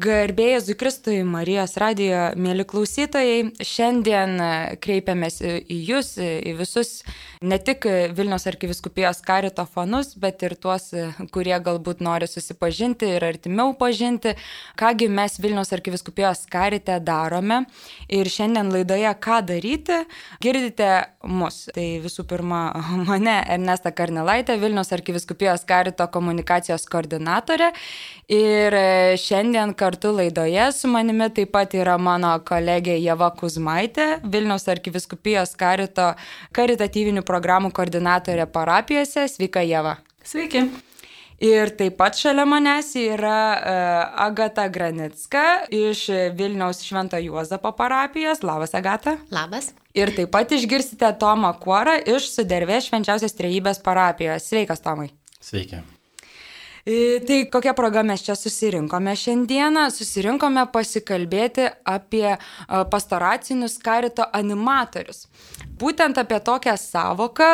Garbėjai 0.00 0.62
Zukristui 0.64 1.18
Marijos 1.28 1.74
radijo, 1.76 2.30
mėly 2.40 2.64
klausytojai, 2.64 3.50
šiandien 3.60 4.38
kreipiamės 4.80 5.34
į 5.44 5.76
Jūs, 5.84 6.14
į 6.16 6.54
visus, 6.56 7.02
ne 7.44 7.58
tik 7.60 7.84
Vilnius 8.16 8.48
arkiviskupijos 8.48 9.20
karito 9.20 9.66
fanus, 9.68 10.14
bet 10.16 10.40
ir 10.48 10.54
tuos, 10.56 10.86
kurie 11.34 11.52
galbūt 11.60 12.00
nori 12.00 12.24
susipažinti 12.24 13.10
ir 13.18 13.26
artimiau 13.28 13.74
pažinti, 13.76 14.32
kągi 14.80 15.10
mes 15.12 15.36
Vilnius 15.44 15.74
arkiviskupijos 15.76 16.46
karite 16.48 16.96
darome. 17.04 17.66
Ir 18.08 18.32
šiandien 18.32 18.72
laidoje 18.72 19.12
Ką 19.20 19.42
daryti, 19.44 20.00
girdite 20.40 20.88
mus. 21.28 21.66
Tai 21.76 21.86
visų 22.00 22.24
pirma, 22.32 22.62
mane 23.10 23.36
Ernesta 23.44 23.92
Karnelaitė, 23.92 24.56
Vilnius 24.56 24.96
arkiviskupijos 24.96 25.68
karito 25.68 26.08
komunikacijos 26.16 26.88
koordinatorė. 26.88 27.74
Ir 28.32 28.80
šiandien 29.20 29.76
kartu 29.82 30.12
laidoje 30.14 30.72
su 30.72 30.88
manimi 30.88 31.26
taip 31.34 31.50
pat 31.56 31.74
yra 31.74 31.96
mano 31.98 32.30
kolegė 32.46 32.94
Jeva 33.02 33.32
Kuzmaitė, 33.34 34.06
Vilniaus 34.22 34.68
arkiviskupijos 34.70 35.56
karito 35.58 36.12
karitatyvinių 36.54 37.24
programų 37.26 37.72
koordinatorė 37.74 38.46
parapijose. 38.54 39.26
Sveika, 39.32 39.64
Jeva. 39.66 39.96
Sveiki. 40.22 40.62
Ir 41.42 41.72
taip 41.74 41.96
pat 41.98 42.14
šalia 42.14 42.44
manęs 42.46 42.92
yra 43.00 43.38
uh, 43.58 44.02
Agata 44.22 44.68
Granicka 44.70 45.64
iš 45.74 46.04
Vilniaus 46.38 46.84
Švento 46.86 47.18
Juozapo 47.18 47.72
parapijos. 47.74 48.44
Labas, 48.46 48.76
Agata. 48.78 49.16
Labas. 49.34 49.72
Ir 49.98 50.12
taip 50.14 50.30
pat 50.36 50.54
išgirsite 50.54 51.10
Tomą 51.18 51.50
Kuorą 51.64 51.96
iš 52.14 52.30
Sudervės 52.36 52.86
švenčiausios 52.86 53.34
trejybės 53.40 53.82
parapijos. 53.82 54.46
Sveikas, 54.52 54.84
Tomai. 54.86 55.10
Sveiki. 55.42 55.82
Tai 56.82 57.36
kokia 57.46 57.76
proga 57.78 58.02
mes 58.02 58.24
čia 58.26 58.34
susirinkome 58.34 59.12
šiandieną? 59.14 59.84
Susirinkome 59.94 60.64
pasikalbėti 60.74 61.68
apie 61.86 62.32
pastoracinius 62.90 63.76
karito 63.78 64.26
animatorius. 64.34 65.28
Būtent 65.78 66.18
apie 66.18 66.40
tokią 66.42 66.74
savoką 66.74 67.52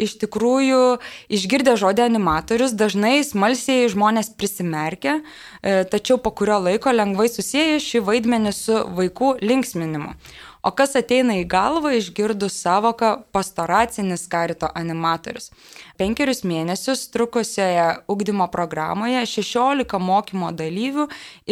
iš 0.00 0.16
tikrųjų 0.24 0.80
išgirdę 1.28 1.76
žodį 1.76 2.06
animatorius 2.06 2.72
dažnai 2.72 3.18
smalsiai 3.20 3.84
žmonės 3.92 4.32
prisimerkia, 4.40 5.18
tačiau 5.60 6.16
po 6.16 6.32
kurio 6.32 6.56
laiko 6.64 6.88
lengvai 6.96 7.28
susiję 7.28 7.76
šį 7.84 8.00
vaidmenį 8.08 8.54
su 8.56 8.80
vaikų 8.96 9.34
linksminimu. 9.44 10.16
O 10.60 10.70
kas 10.76 10.92
ateina 10.98 11.38
į 11.40 11.46
galvą 11.48 11.94
išgirdus 11.96 12.58
savoką 12.60 13.14
pastoracinis 13.32 14.26
karito 14.28 14.68
animatorius? 14.76 15.48
Penkerius 15.96 16.42
mėnesius 16.44 17.06
trukusioje 17.14 17.86
ugdymo 18.12 18.44
programoje 18.52 19.22
16 19.30 20.00
mokymo 20.04 20.50
dalyvių 20.52 21.06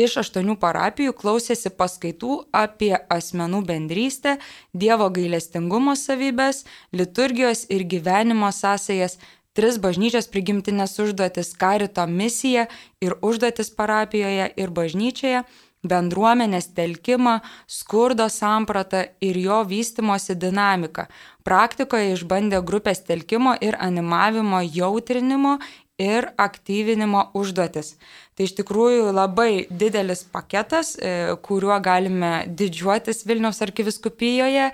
iš 0.04 0.18
8 0.24 0.52
parapijų 0.60 1.14
klausėsi 1.22 1.72
paskaitų 1.72 2.42
apie 2.52 2.92
asmenų 3.08 3.62
bendrystę, 3.70 4.36
Dievo 4.76 5.08
gailestingumo 5.08 5.96
savybės, 5.96 6.66
liturgijos 6.92 7.64
ir 7.72 7.88
gyvenimo 7.88 8.52
sąsajas 8.52 9.16
tris 9.56 9.78
bažnyčios 9.80 10.28
prigimtinės 10.30 10.98
užduotis- 11.02 11.54
karito 11.62 12.04
misija 12.06 12.68
ir 13.00 13.16
užduotis 13.22 13.72
parapijoje 13.74 14.52
ir 14.56 14.68
bažnyčioje 14.70 15.42
bendruomenės 15.86 16.72
telkimą, 16.74 17.38
skurdo 17.66 18.28
sampratą 18.28 19.04
ir 19.20 19.38
jo 19.38 19.62
vystimosi 19.68 20.34
dinamiką. 20.34 21.06
Praktikoje 21.46 22.14
išbandė 22.16 22.62
grupės 22.66 23.04
telkimo 23.06 23.54
ir 23.60 23.78
animavimo 23.80 24.60
jautrinimo 24.62 25.58
ir 25.98 26.30
aktyvinimo 26.38 27.30
užduotis. 27.34 27.96
Tai 28.38 28.46
iš 28.46 28.52
tikrųjų 28.54 29.10
labai 29.10 29.66
didelis 29.66 30.20
paketas, 30.30 30.92
e, 30.94 31.34
kuriuo 31.42 31.74
galime 31.82 32.44
didžiuotis 32.46 33.24
Vilniaus 33.26 33.58
arkiviskupijoje 33.66 34.68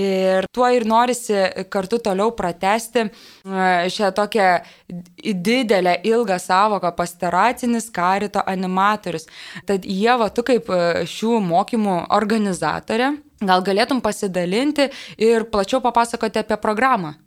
ir 0.00 0.48
tuo 0.48 0.70
ir 0.72 0.86
norisi 0.88 1.36
kartu 1.68 1.98
toliau 2.00 2.32
pratesti 2.32 3.04
e, 3.04 3.10
šią 3.92 4.08
tokią 4.16 4.48
didelę, 5.36 5.98
ilgą 6.08 6.40
savoką 6.40 6.94
pastaracinis 6.96 7.90
karito 7.92 8.40
animatorius. 8.48 9.28
Tad 9.68 9.84
Jėva, 9.84 10.32
tu 10.32 10.40
kaip 10.40 10.72
e, 10.72 11.04
šių 11.04 11.42
mokymų 11.44 12.06
organizatorė, 12.16 13.18
gal 13.44 13.68
galėtum 13.68 14.00
pasidalinti 14.00 14.88
ir 15.20 15.44
plačiau 15.52 15.84
papasakoti 15.84 16.40
apie 16.40 16.56
programą? 16.56 17.18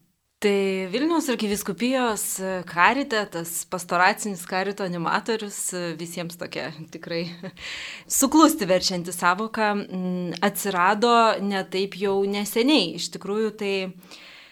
Tai 0.43 0.87
Vilniaus 0.91 1.29
arkiviskupijos 1.31 2.23
karite, 2.67 3.21
tas 3.31 3.51
pastoracinis 3.71 4.41
karito 4.43 4.83
animatorius, 4.83 5.69
visiems 5.95 6.35
tokia 6.35 6.65
tikrai 6.91 7.21
suklusti 8.19 8.67
verčianti 8.67 9.15
savoka, 9.15 9.69
atsirado 10.43 11.13
ne 11.47 11.63
taip 11.71 11.95
jau 11.95 12.17
neseniai. 12.27 12.97
Iš 12.99 13.07
tikrųjų, 13.15 13.53
tai 13.61 13.73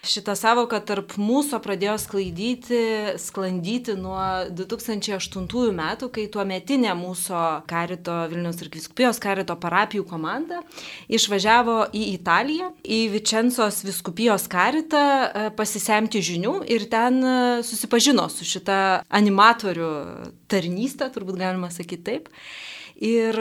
Šitą 0.02 0.34
savoką 0.34 0.80
tarp 0.82 1.12
mūsų 1.22 1.60
pradėjo 1.62 1.94
sklaidyti, 2.02 2.78
sklandyti 3.22 3.94
nuo 3.94 4.18
2008 4.50 5.76
metų, 5.78 6.10
kai 6.16 6.24
tuo 6.34 6.42
metinė 6.50 6.96
mūsų 6.98 7.42
karito 7.70 8.16
Vilnius 8.32 8.64
ir 8.66 8.72
Viskupijos 8.74 9.22
karito 9.22 9.54
parapijų 9.62 10.08
komanda 10.10 10.64
išvažiavo 11.06 11.92
į 11.94 12.02
Italiją, 12.16 12.72
į 12.82 13.00
Vičencos 13.14 13.84
Viskupijos 13.86 14.50
karitą 14.50 15.06
e, 15.06 15.46
pasisemti 15.54 16.24
žinių 16.26 16.56
ir 16.74 16.90
ten 16.90 17.22
e, 17.22 17.38
susipažino 17.62 18.26
su 18.34 18.48
šita 18.56 18.82
animatorių 19.06 19.94
tarnystė, 20.50 21.14
turbūt 21.14 21.38
galima 21.46 21.70
sakyti 21.70 22.08
taip. 22.10 22.34
Ir 23.02 23.38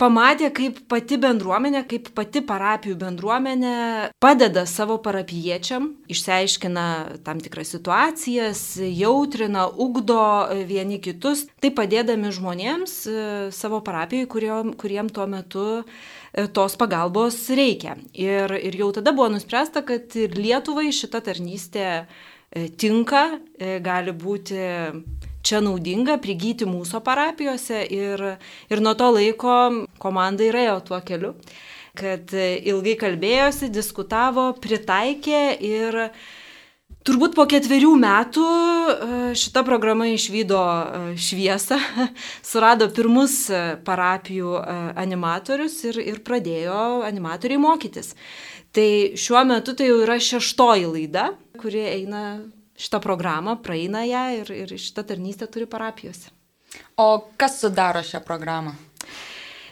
pamatė, 0.00 0.50
kaip 0.54 0.80
pati 0.90 1.16
bendruomenė, 1.20 1.84
kaip 1.88 2.10
pati 2.16 2.42
parapijų 2.44 2.96
bendruomenė 3.00 3.74
padeda 4.22 4.64
savo 4.68 4.98
parapiečiam, 5.02 5.90
išsiaiškina 6.12 6.86
tam 7.26 7.40
tikras 7.42 7.72
situacijas, 7.74 8.62
jautrina, 8.82 9.66
ugdo 9.70 10.20
vieni 10.68 11.00
kitus, 11.02 11.46
tai 11.62 11.72
padėdami 11.76 12.32
žmonėms 12.36 12.96
e, 13.06 13.16
savo 13.54 13.82
parapijai, 13.84 14.28
kuriem, 14.30 14.74
kuriem 14.78 15.08
tuo 15.12 15.28
metu 15.30 15.66
e, 15.80 16.46
tos 16.52 16.76
pagalbos 16.80 17.38
reikia. 17.52 17.96
Ir, 18.12 18.52
ir 18.58 18.78
jau 18.80 18.92
tada 18.96 19.14
buvo 19.16 19.30
nuspręsta, 19.36 19.84
kad 19.88 20.16
ir 20.20 20.36
Lietuvai 20.36 20.90
šita 20.92 21.22
tarnystė 21.24 21.88
e, 21.96 22.68
tinka, 22.76 23.28
gali 23.84 24.12
būti 24.12 24.58
čia 25.42 25.62
naudinga 25.64 26.18
prigyti 26.22 26.68
mūsų 26.68 27.02
parapijose 27.04 27.82
ir, 27.90 28.24
ir 28.70 28.84
nuo 28.84 28.94
to 28.98 29.10
laiko 29.14 29.58
komanda 30.02 30.46
įėjo 30.46 30.78
tuo 30.88 31.00
keliu, 31.04 31.34
kad 31.98 32.32
ilgai 32.34 32.94
kalbėjosi, 33.00 33.72
diskutavo, 33.72 34.52
pritaikė 34.62 35.42
ir 35.60 36.06
Turbūt 37.02 37.32
po 37.34 37.48
ketverių 37.50 37.96
metų 37.98 38.42
e, 38.46 39.06
šita 39.34 39.64
programa 39.66 40.06
išvydo 40.12 40.58
e, 40.62 41.00
šviesą, 41.18 41.78
surado 42.50 42.86
pirmus 42.94 43.34
e, 43.50 43.62
parapijų 43.82 44.54
animatorius 45.02 45.80
ir, 45.88 45.98
ir 45.98 46.20
pradėjo 46.22 47.02
animatoriai 47.08 47.58
mokytis. 47.58 48.12
Tai 48.72 48.88
šiuo 49.18 49.42
metu 49.50 49.74
tai 49.74 49.90
jau 49.90 49.98
yra 50.04 50.20
šeštoji 50.22 50.86
laida, 50.92 51.32
kuri 51.58 51.82
eina 51.90 52.22
šitą 52.78 53.00
programą, 53.00 53.56
praeina 53.62 54.04
ją 54.08 54.22
ir, 54.40 54.52
ir 54.64 54.76
šitą 54.78 55.04
tarnystę 55.08 55.46
turi 55.46 55.66
parapijose. 55.66 56.30
O 56.96 57.08
kas 57.36 57.60
sudaro 57.60 58.00
šią 58.04 58.22
programą? 58.24 58.72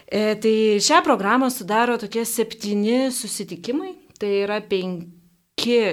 E, 0.07 0.35
tai 0.35 0.55
šią 0.83 1.01
programą 1.05 1.49
sudaro 1.49 1.97
tokie 1.97 2.25
septyni 2.25 3.09
susitikimai, 3.11 3.95
tai 4.19 4.35
yra 4.43 4.61
penki 4.61 5.20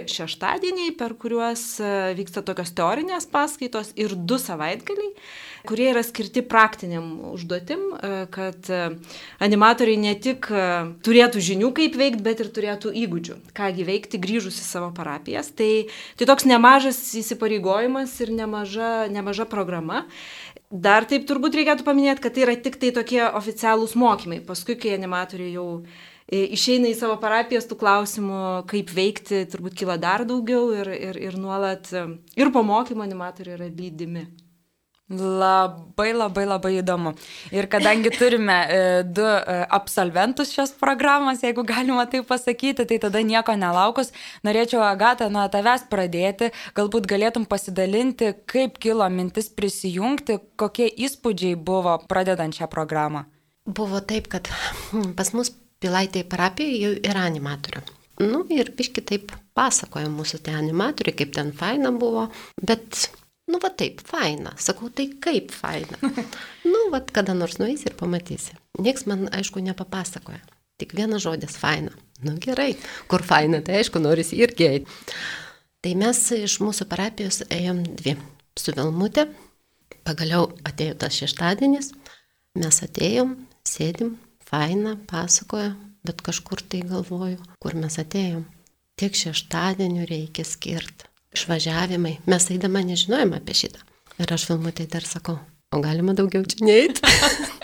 šeštadieniai, 0.09 0.95
per 0.99 1.15
kuriuos 1.21 1.63
e, 1.81 1.93
vyksta 2.19 2.45
tokios 2.47 2.73
teorinės 2.77 3.29
paskaitos 3.33 3.93
ir 3.99 4.15
du 4.17 4.39
savaitgaliai 4.41 5.13
kurie 5.69 5.89
yra 5.91 6.03
skirti 6.07 6.43
praktiniam 6.47 7.09
užduotim, 7.33 7.81
e, 7.93 8.11
kad 8.33 8.71
e, 8.73 8.81
animatoriai 9.45 10.01
ne 10.01 10.15
tik 10.17 10.49
turėtų 11.05 11.43
žinių, 11.45 11.73
kaip 11.77 11.99
veikti, 11.99 12.25
bet 12.25 12.43
ir 12.43 12.51
turėtų 12.55 12.93
įgūdžių, 13.05 13.39
kągi 13.57 13.87
veikti 13.89 14.21
grįžus 14.23 14.61
į 14.63 14.67
savo 14.67 14.91
parapijas. 14.97 15.51
Tai, 15.59 15.71
tai 16.19 16.29
toks 16.31 16.49
nemažas 16.49 17.01
įsipareigojimas 17.21 18.15
ir 18.25 18.33
nemaža, 18.39 18.93
nemaža 19.13 19.49
programa. 19.51 20.07
Dar 20.69 21.07
taip 21.09 21.25
turbūt 21.29 21.57
reikėtų 21.57 21.85
paminėti, 21.87 22.23
kad 22.25 22.37
tai 22.37 22.45
yra 22.45 22.55
tik 22.61 22.77
tai 22.81 22.93
tokie 22.93 23.23
oficialūs 23.25 23.97
mokymai. 23.97 24.43
Paskui, 24.45 24.77
kai 24.81 24.97
animatoriai 24.99 25.55
jau 25.55 25.69
išeina 26.31 26.91
į 26.91 26.97
savo 26.99 27.17
parapijas, 27.23 27.69
tų 27.69 27.79
klausimų, 27.81 28.43
kaip 28.69 28.93
veikti, 28.95 29.45
turbūt 29.53 29.79
kyla 29.79 29.99
dar 30.01 30.27
daugiau 30.29 30.69
ir, 30.77 30.93
ir, 30.93 31.23
ir 31.31 31.39
nuolat 31.41 31.89
ir 32.37 32.53
po 32.53 32.65
mokymo 32.67 33.07
animatoriai 33.07 33.59
yra 33.59 33.71
lydimi. 33.73 34.27
Labai 35.09 36.11
labai 36.13 36.43
labai 36.45 36.71
įdomu. 36.83 37.15
Ir 37.57 37.65
kadangi 37.73 38.11
turime 38.13 38.57
e, 38.69 38.81
du 39.09 39.25
e, 39.25 39.55
absolventus 39.73 40.51
šios 40.53 40.75
programos, 40.77 41.41
jeigu 41.41 41.65
galima 41.65 42.05
tai 42.05 42.21
pasakyti, 42.21 42.85
tai 42.85 42.99
tada 43.01 43.23
nieko 43.25 43.55
nelaukus, 43.57 44.13
norėčiau 44.45 44.83
Agatą 44.85 45.31
nuo 45.33 45.47
tavęs 45.49 45.87
pradėti, 45.89 46.51
galbūt 46.77 47.09
galėtum 47.09 47.49
pasidalinti, 47.49 48.35
kaip 48.45 48.77
kilo 48.85 49.09
mintis 49.09 49.49
prisijungti, 49.49 50.43
kokie 50.61 50.91
įspūdžiai 51.09 51.57
buvo 51.57 51.97
pradedant 52.05 52.53
šią 52.53 52.69
programą. 52.69 53.25
buvo 53.65 54.01
taip, 54.01 54.29
kad 54.29 54.49
pas 55.17 55.33
mus 55.33 55.55
Pilaitėje 55.79 56.27
parapijoje 56.27 56.79
jau 56.83 56.93
yra 57.07 57.23
animatorių. 57.29 57.85
Nu 58.19 58.43
ir 58.51 58.73
biški 58.75 59.05
taip 59.07 59.31
pasakoja 59.55 60.09
mūsų 60.11 60.41
tie 60.43 60.57
animatoriai, 60.59 61.15
kaip 61.21 61.31
ten 61.37 61.53
faina 61.55 61.93
buvo, 61.95 62.25
bet, 62.59 63.05
nu 63.47 63.61
va 63.63 63.71
taip, 63.71 64.03
faina. 64.07 64.57
Sakau, 64.59 64.91
tai 64.91 65.07
kaip 65.23 65.55
faina. 65.55 66.01
nu, 66.73 66.89
va 66.91 67.03
kada 67.07 67.37
nors 67.39 67.61
nueisi 67.63 67.87
ir 67.91 67.99
pamatysi. 67.99 68.59
Niekas 68.83 69.07
man, 69.07 69.29
aišku, 69.31 69.63
nepapasakoja. 69.63 70.43
Tik 70.83 70.97
vienas 70.99 71.23
žodis- 71.23 71.55
faina. 71.63 71.95
Nu 72.27 72.35
gerai, 72.43 72.73
kur 73.07 73.23
faina, 73.23 73.63
tai 73.63 73.79
aišku, 73.79 74.03
norisi 74.03 74.39
irgi 74.43 74.67
eiti. 74.67 74.99
Tai 75.79 75.95
mes 75.95 76.19
iš 76.35 76.59
mūsų 76.59 76.89
parapijos 76.91 77.45
ėjom 77.55 77.85
dvi. 78.01 78.17
Su 78.59 78.75
Vilmutė, 78.75 79.29
pagaliau 80.03 80.49
atėjo 80.67 80.97
tas 80.99 81.15
šeštadienis, 81.15 81.93
mes 82.59 82.81
atėjom, 82.83 83.37
sėdim, 83.63 84.17
faina, 84.49 84.97
pasakoja, 85.11 85.75
bet 86.07 86.23
kažkur 86.25 86.63
tai 86.71 86.81
galvoju, 86.89 87.39
kur 87.63 87.77
mes 87.77 87.99
atėjom. 88.01 88.47
Tiek 88.99 89.15
šeštadienių 89.15 90.07
reikia 90.09 90.45
skirti. 90.47 91.07
Išvažiavimai. 91.37 92.17
Mes 92.27 92.49
eidama 92.51 92.81
nežinojom 92.87 93.37
apie 93.37 93.55
šitą. 93.55 93.85
Ir 94.19 94.33
aš 94.35 94.49
Vilmutai 94.49 94.89
dar 94.91 95.05
sakau, 95.07 95.37
o 95.71 95.81
galima 95.85 96.15
daugiau 96.19 96.47
čia 96.49 96.65
neiti? 96.67 97.05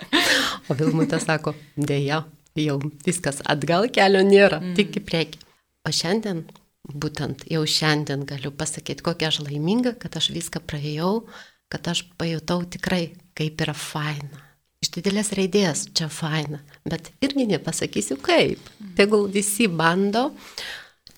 o 0.68 0.76
Vilmutė 0.78 1.18
sako, 1.22 1.56
dėja, 1.74 2.20
jau 2.60 2.76
viskas 3.06 3.40
atgal 3.50 3.88
kelio 3.90 4.22
nėra, 4.26 4.60
mm. 4.60 4.76
tik 4.78 5.00
į 5.00 5.04
priekį. 5.08 5.42
O 5.88 5.90
šiandien, 5.90 6.44
būtent 6.86 7.48
jau 7.50 7.64
šiandien 7.66 8.22
galiu 8.28 8.54
pasakyti, 8.54 9.02
kokia 9.02 9.32
aš 9.32 9.42
laiminga, 9.48 9.96
kad 9.98 10.20
aš 10.20 10.30
viską 10.36 10.62
praėjau, 10.68 11.24
kad 11.72 11.90
aš 11.90 12.04
pajutau 12.20 12.62
tikrai, 12.76 13.08
kaip 13.34 13.64
yra 13.64 13.74
faina 13.74 14.44
iš 14.84 14.92
didelės 14.98 15.32
raidės 15.38 15.86
čia 15.96 16.10
faina, 16.12 16.60
bet 16.90 17.12
irgi 17.24 17.46
nepasakysiu 17.48 18.18
kaip. 18.22 18.60
Tegul 18.96 19.28
visi 19.32 19.68
bando, 19.68 20.30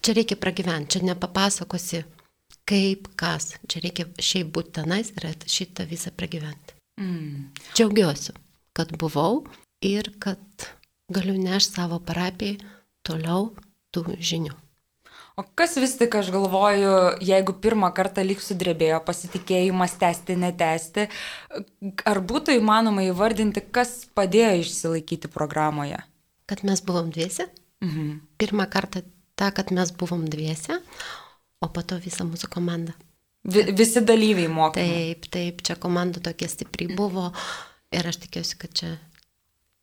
čia 0.00 0.14
reikia 0.16 0.38
pragyventi, 0.40 0.96
čia 0.96 1.08
nepapasakosi 1.10 2.02
kaip 2.66 3.10
kas, 3.18 3.54
čia 3.70 3.82
reikia 3.84 4.08
šiaip 4.18 4.50
būti 4.54 4.74
tenais 4.80 5.12
ir 5.14 5.28
šitą 5.50 5.86
visą 5.90 6.12
pragyventi. 6.14 6.74
Mm. 7.00 7.50
Džiaugiuosi, 7.74 8.34
kad 8.76 8.94
buvau 8.98 9.44
ir 9.84 10.10
kad 10.18 10.70
galiu 11.12 11.36
nešti 11.38 11.76
savo 11.76 12.00
parapijai 12.02 12.58
toliau 13.06 13.52
tų 13.94 14.16
žinių. 14.18 14.54
O 15.36 15.42
kas 15.54 15.74
vis 15.76 15.92
tik, 16.00 16.14
aš 16.16 16.30
galvoju, 16.32 16.92
jeigu 17.20 17.52
pirmą 17.60 17.90
kartą 17.96 18.22
lyg 18.24 18.40
sudrebėjo 18.40 19.02
pasitikėjimas 19.04 19.98
tęsti, 20.00 20.36
netęsti, 20.40 21.04
ar 22.08 22.20
būtų 22.24 22.54
įmanoma 22.56 23.04
įvardinti, 23.04 23.60
kas 23.60 24.06
padėjo 24.16 24.54
išsilaikyti 24.62 25.28
programoje? 25.34 25.98
Kad 26.48 26.62
mes 26.64 26.80
buvom 26.80 27.10
dviese. 27.12 27.50
Mhm. 27.84 28.14
Pirmą 28.40 28.64
kartą 28.72 29.02
tą, 29.36 29.50
kad 29.52 29.74
mes 29.76 29.92
buvom 29.92 30.24
dviese, 30.32 30.80
o 31.60 31.68
po 31.68 31.84
to 31.84 32.00
visa 32.00 32.24
mūsų 32.24 32.48
komanda. 32.56 32.96
Vi, 33.44 33.66
visi 33.76 34.00
dalyviai 34.00 34.48
mokė. 34.48 34.88
Taip, 34.88 35.28
taip, 35.36 35.60
čia 35.68 35.76
komanda 35.76 36.24
tokia 36.24 36.48
stipri 36.48 36.88
buvo 36.96 37.28
ir 37.92 38.08
aš 38.08 38.22
tikiuosi, 38.24 38.56
kad 38.64 38.72
čia 38.72 38.96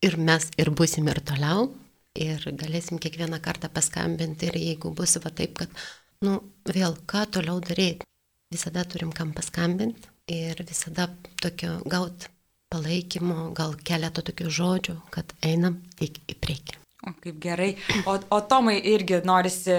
ir 0.02 0.18
mes 0.18 0.50
ir 0.58 0.74
busim 0.74 1.06
ir 1.14 1.22
toliau 1.22 1.70
ir 2.18 2.44
galėsim 2.62 3.00
kiekvieną 3.02 3.40
kartą 3.42 3.70
paskambinti 3.74 4.50
ir 4.50 4.58
jeigu 4.60 4.92
bus 4.94 5.16
va 5.24 5.32
taip, 5.40 5.56
kad, 5.62 5.84
nu, 6.26 6.38
vėl 6.68 6.96
ką 7.10 7.24
toliau 7.36 7.60
daryti, 7.60 8.06
visada 8.54 8.84
turim 8.84 9.10
kam 9.12 9.32
paskambinti 9.34 10.12
ir 10.30 10.62
visada 10.68 11.08
tokio 11.42 11.80
gauti 11.90 12.30
palaikymo, 12.74 13.50
gal 13.58 13.76
keletą 13.90 14.22
tokių 14.30 14.54
žodžių, 14.60 14.96
kad 15.14 15.36
einam 15.42 15.82
tik 15.98 16.22
į 16.30 16.38
priekį. 16.40 16.83
O 17.04 17.12
kaip 17.20 17.36
gerai. 17.40 17.74
O, 18.08 18.14
o 18.32 18.38
Tomai 18.48 18.78
irgi 18.88 19.18
norisi 19.28 19.74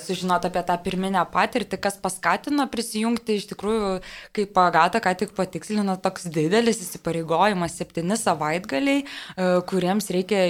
sužinoti 0.00 0.48
apie 0.48 0.62
tą 0.68 0.76
pirminę 0.80 1.20
patirtį, 1.32 1.76
kas 1.84 1.98
paskatino 2.00 2.64
prisijungti 2.72 3.36
iš 3.36 3.48
tikrųjų, 3.50 3.90
kaip 4.36 4.60
Agata 4.62 5.02
ką 5.04 5.12
tik 5.20 5.34
patikslino, 5.36 5.98
toks 6.00 6.30
didelis 6.32 6.80
įsipareigojimas, 6.80 7.76
septyni 7.76 8.16
savaitgaliai, 8.16 9.02
e, 9.04 9.48
kuriems 9.68 10.08
reikia 10.16 10.46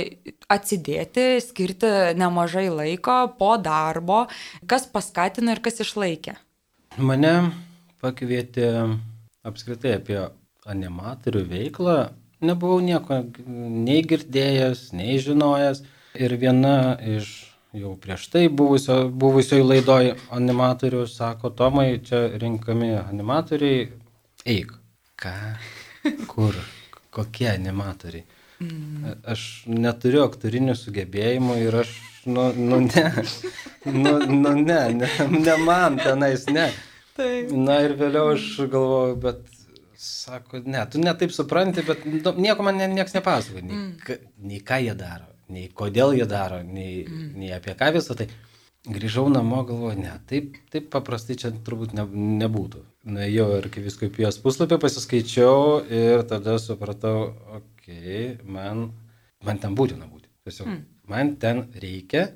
atsidėti, 0.53 1.27
skirti 1.43 1.91
nemažai 2.21 2.69
laiko 2.71 3.17
po 3.41 3.57
darbo. 3.59 4.27
Kas 4.71 4.87
paskatino 4.87 5.57
ir 5.57 5.63
kas 5.65 5.83
išlaikė? 5.83 6.37
Mane 7.03 7.35
pakvietė 8.05 8.69
apskritai 9.43 9.97
apie 9.99 10.21
animatorių 10.71 11.43
veiklą. 11.51 11.97
Nebuvau 12.43 12.79
nieko 12.83 13.25
nei 13.47 14.03
girdėjęs, 14.07 14.93
nei 14.99 15.19
žinojęs. 15.23 15.83
Ir 16.19 16.37
viena 16.37 16.99
iš 17.01 17.53
jau 17.73 17.95
prieš 17.97 18.27
tai 18.33 18.49
buvusio, 18.53 19.07
buvusioj 19.09 19.63
laidoj 19.65 20.13
animatorių 20.37 21.07
sako, 21.09 21.53
Tomai, 21.57 22.03
čia 22.05 22.27
rinkami 22.41 22.93
animatoriai, 23.01 23.87
eik. 24.45 24.75
Ką? 25.23 25.35
Kur? 26.33 26.59
Kokie 27.13 27.49
animatoriai? 27.53 28.27
Mm. 28.63 29.17
Aš 29.27 29.65
neturiu 29.67 30.23
aktorinių 30.27 30.77
sugebėjimų 30.79 31.57
ir 31.65 31.79
aš, 31.81 31.97
nu, 32.29 32.51
nu 32.55 32.83
ne, 32.85 33.07
nu, 33.89 34.15
nu 34.21 34.53
ne, 34.61 34.83
ne, 35.01 35.11
ne 35.33 35.57
man 35.65 35.99
tenais, 35.99 36.47
ne. 36.53 36.69
Taip. 37.17 37.51
Na 37.57 37.81
ir 37.85 37.97
vėliau 37.99 38.35
aš 38.37 38.47
galvoju, 38.73 39.19
bet 39.25 39.43
sako, 39.99 40.63
ne, 40.65 40.85
tu 40.93 41.01
netaip 41.03 41.35
supranti, 41.35 41.85
bet 41.89 42.07
nu, 42.07 42.23
nieko 42.39 42.65
man 42.65 42.79
niekas 42.85 43.17
nepasakoja, 43.17 43.65
nei, 43.67 43.83
mm. 43.83 44.33
nei 44.49 44.63
ką 44.65 44.81
jie 44.85 44.95
daro 44.99 45.32
nei 45.53 45.69
kodėl 45.69 46.17
jie 46.17 46.27
daro, 46.29 46.63
nei, 46.65 47.03
mm. 47.05 47.29
nei 47.39 47.53
apie 47.55 47.77
ką 47.79 47.93
visą 47.99 48.17
tai. 48.19 48.31
Grįžau 48.83 49.29
namo, 49.31 49.61
galvoju, 49.63 49.95
ne, 50.03 50.13
taip, 50.27 50.57
taip 50.73 50.89
paprastai 50.91 51.37
čia 51.39 51.53
turbūt 51.55 51.93
ne, 51.95 52.03
nebūtų. 52.43 52.81
Nuėjau 53.15 53.47
ir 53.61 53.69
kai 53.71 53.85
visko 53.85 54.09
apie 54.09 54.25
jos 54.25 54.41
puslapį 54.43 54.81
pasiskaičiau 54.83 55.85
ir 55.87 56.25
tada 56.27 56.57
supratau, 56.59 57.29
okei, 57.61 57.95
okay, 57.95 58.25
man, 58.43 58.89
man 59.47 59.63
ten 59.63 59.79
būtina 59.79 60.11
būti. 60.11 60.27
Tiesiog 60.43 60.67
mm. 60.67 60.81
man 61.15 61.35
ten 61.39 61.69
reikia, 61.79 62.33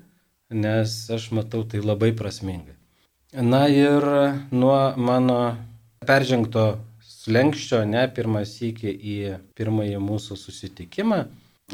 nes 0.54 0.94
aš 1.10 1.32
matau 1.34 1.64
tai 1.66 1.82
labai 1.82 2.12
prasmingai. 2.14 2.76
Na 3.42 3.66
ir 3.66 4.06
nuo 4.54 4.78
mano 5.02 5.40
peržengto 6.06 6.76
slengščio, 7.02 7.82
ne 7.90 8.06
pirmas 8.14 8.54
iki 8.62 8.92
į 8.94 9.16
pirmąjį 9.58 9.98
mūsų 9.98 10.38
susitikimą, 10.38 11.24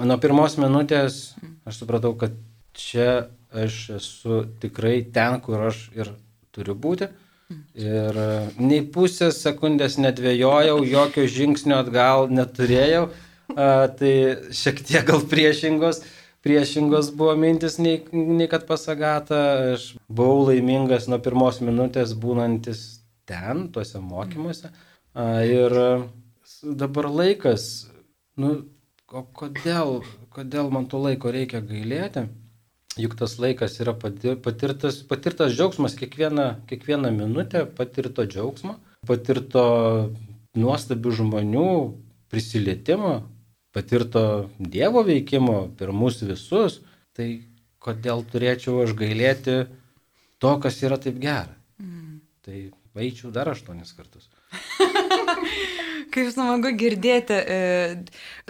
nuo 0.00 0.16
pirmos 0.20 0.56
minutės 0.60 1.34
aš 1.68 1.82
supratau, 1.82 2.14
kad 2.16 2.36
čia 2.76 3.28
aš 3.52 3.82
esu 3.98 4.44
tikrai 4.62 5.02
ten, 5.12 5.40
kur 5.44 5.68
aš 5.68 5.88
ir 5.96 6.14
turiu 6.54 6.76
būti. 6.78 7.10
Ir 7.76 8.16
nei 8.56 8.80
pusės 8.94 9.42
sekundės 9.44 9.98
nedvėjojau, 10.00 10.78
jokio 10.88 11.26
žingsnio 11.28 11.82
atgal 11.82 12.30
neturėjau. 12.32 13.10
A, 13.52 13.88
tai 13.98 14.12
šiek 14.56 14.80
tiek 14.86 15.04
gal 15.04 15.20
priešingos, 15.28 16.00
priešingos 16.46 17.10
buvo 17.18 17.34
mintis 17.36 17.76
nei, 17.82 17.98
nei 18.12 18.48
kad 18.48 18.64
pasagata. 18.68 19.42
Aš 19.74 19.90
buvau 20.08 20.46
laimingas 20.48 21.10
nuo 21.12 21.20
pirmos 21.20 21.60
minutės 21.60 22.16
būnantis 22.16 23.02
ten, 23.28 23.66
tuose 23.74 24.00
mokymuose. 24.00 24.72
A, 25.12 25.42
ir 25.44 25.76
dabar 26.62 27.10
laikas, 27.12 27.90
nu, 28.40 28.62
o 29.12 29.22
kodėl, 29.36 30.00
kodėl 30.32 30.70
man 30.72 30.88
to 30.90 31.00
laiko 31.02 31.32
reikia 31.34 31.60
gailėti? 31.64 32.26
Juk 33.00 33.14
tas 33.16 33.38
laikas 33.40 33.78
yra 33.80 33.94
patirtas, 33.96 35.00
patirtas 35.08 35.54
džiaugsmas 35.54 35.94
kiekvieną, 35.96 36.46
kiekvieną 36.68 37.12
minutę, 37.14 37.64
patirto 37.78 38.26
džiaugsmo, 38.28 38.76
patirto 39.08 39.64
nuostabių 40.58 41.14
žmonių 41.22 41.68
prisilietimo, 42.32 43.14
patirto 43.72 44.24
Dievo 44.58 45.04
veikimo 45.08 45.70
per 45.78 45.94
mus 45.96 46.20
visus. 46.20 46.82
Tai 47.16 47.28
kodėl 47.82 48.26
turėčiau 48.28 48.82
aš 48.84 48.92
gailėti 48.96 49.56
to, 50.40 50.52
kas 50.60 50.80
yra 50.84 51.00
taip 51.00 51.16
gera? 51.20 51.56
Mm. 51.80 52.20
Tai 52.44 52.58
eičiau 53.04 53.32
dar 53.32 53.52
aštuonis 53.52 53.96
kartus. 53.96 54.28
Kaip 56.12 56.28
smagu 56.32 56.74
girdėti. 56.76 57.38
E, 57.38 57.58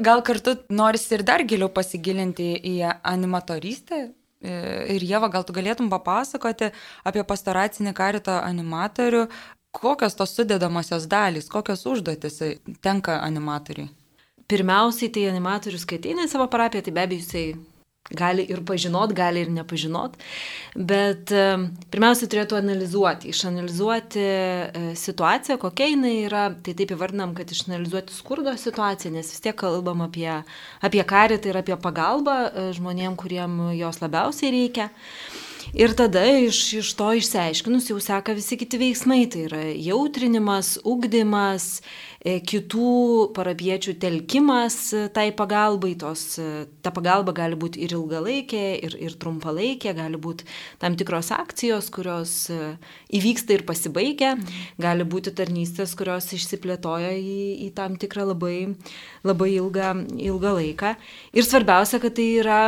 gal 0.02 0.23
kartu 0.26 0.57
norisi 0.73 1.14
ir 1.16 1.23
dar 1.26 1.45
giliau 1.47 1.71
pasigilinti 1.71 2.49
į 2.59 2.75
animatorystę. 2.90 4.02
E, 4.42 4.52
ir 4.97 5.07
Jeva, 5.07 5.31
gal 5.31 5.47
tu 5.47 5.54
galėtum 5.54 5.90
papasakoti 5.92 6.73
apie 7.07 7.23
pastoracinį 7.26 7.95
karito 7.95 8.35
animatorių, 8.35 9.28
kokios 9.73 10.19
tos 10.19 10.35
sudėdamosios 10.37 11.07
dalys, 11.11 11.49
kokios 11.52 11.87
užduotis 11.87 12.42
tenka 12.83 13.21
animatoriui? 13.23 13.88
Pirmiausiai, 14.50 15.12
tai 15.14 15.28
animatorius, 15.31 15.87
kai 15.88 16.00
ateina 16.00 16.26
į 16.26 16.33
savo 16.33 16.49
parapiją, 16.50 16.83
tai 16.85 16.92
be 16.92 17.07
abejo 17.07 17.23
jisai 17.23 17.47
gali 18.11 18.45
ir 18.51 18.63
pažinot, 18.67 19.13
gali 19.15 19.45
ir 19.45 19.51
nepažinot, 19.53 20.17
bet 20.75 21.31
e, 21.31 21.45
pirmiausia 21.93 22.29
turėtų 22.31 22.59
analizuoti, 22.59 23.31
išanalizuoti 23.31 24.25
e, 24.25 24.83
situaciją, 24.99 25.59
kokia 25.63 25.89
jinai 25.93 26.17
yra, 26.27 26.49
tai 26.65 26.75
taip 26.79 26.97
įvardinam, 26.97 27.37
kad 27.39 27.53
išanalizuoti 27.55 28.17
skurdo 28.17 28.57
situaciją, 28.59 29.15
nes 29.15 29.31
vis 29.33 29.45
tiek 29.45 29.57
kalbam 29.59 30.03
apie, 30.09 30.29
apie 30.83 31.05
karitą 31.07 31.53
ir 31.53 31.63
apie 31.63 31.79
pagalbą 31.79 32.37
e, 32.49 32.69
žmonėm, 32.77 33.17
kuriem 33.21 33.59
jos 33.79 34.03
labiausiai 34.03 34.53
reikia. 34.59 34.91
Ir 35.73 35.95
tada 35.97 36.21
iš, 36.27 36.59
iš 36.83 36.91
to 36.99 37.07
išsiaiškinus 37.17 37.87
jau 37.89 38.01
seka 38.03 38.35
visi 38.37 38.59
kiti 38.61 38.81
veiksmai, 38.81 39.23
tai 39.31 39.47
yra 39.47 39.63
jautrinimas, 39.71 40.75
ugdymas, 40.85 41.79
e, 41.79 42.12
kitų 42.23 43.33
parapiečių 43.35 43.97
telkimas 43.99 44.76
e, 44.95 45.07
tai 45.11 45.33
pagalbai, 45.35 45.97
tos, 45.99 46.38
e, 46.38 46.67
ta 46.83 46.93
pagalba 46.95 47.35
gali 47.35 47.57
būti 47.59 47.83
ir 47.83 47.97
ilgalaikė, 47.97 48.62
ir, 48.87 48.95
ir 49.09 49.17
trumpalaikė, 49.19 49.91
gali 49.99 50.21
būti 50.23 50.47
tam 50.79 50.95
tikros 50.99 51.33
akcijos, 51.35 51.91
kurios 51.91 52.35
įvyksta 53.11 53.57
ir 53.57 53.64
pasibaigia, 53.67 54.37
gali 54.79 55.07
būti 55.09 55.35
tarnystės, 55.35 55.97
kurios 55.99 56.31
išsiplėtoja 56.37 57.11
į, 57.19 57.67
į 57.67 57.73
tam 57.75 57.99
tikrą 57.99 58.29
labai, 58.31 58.57
labai 59.26 59.50
ilgą, 59.57 59.95
ilgą 60.23 60.55
laiką. 60.61 60.95
Ir 61.35 61.49
svarbiausia, 61.49 61.99
kad 62.02 62.14
tai 62.19 62.29
yra 62.38 62.61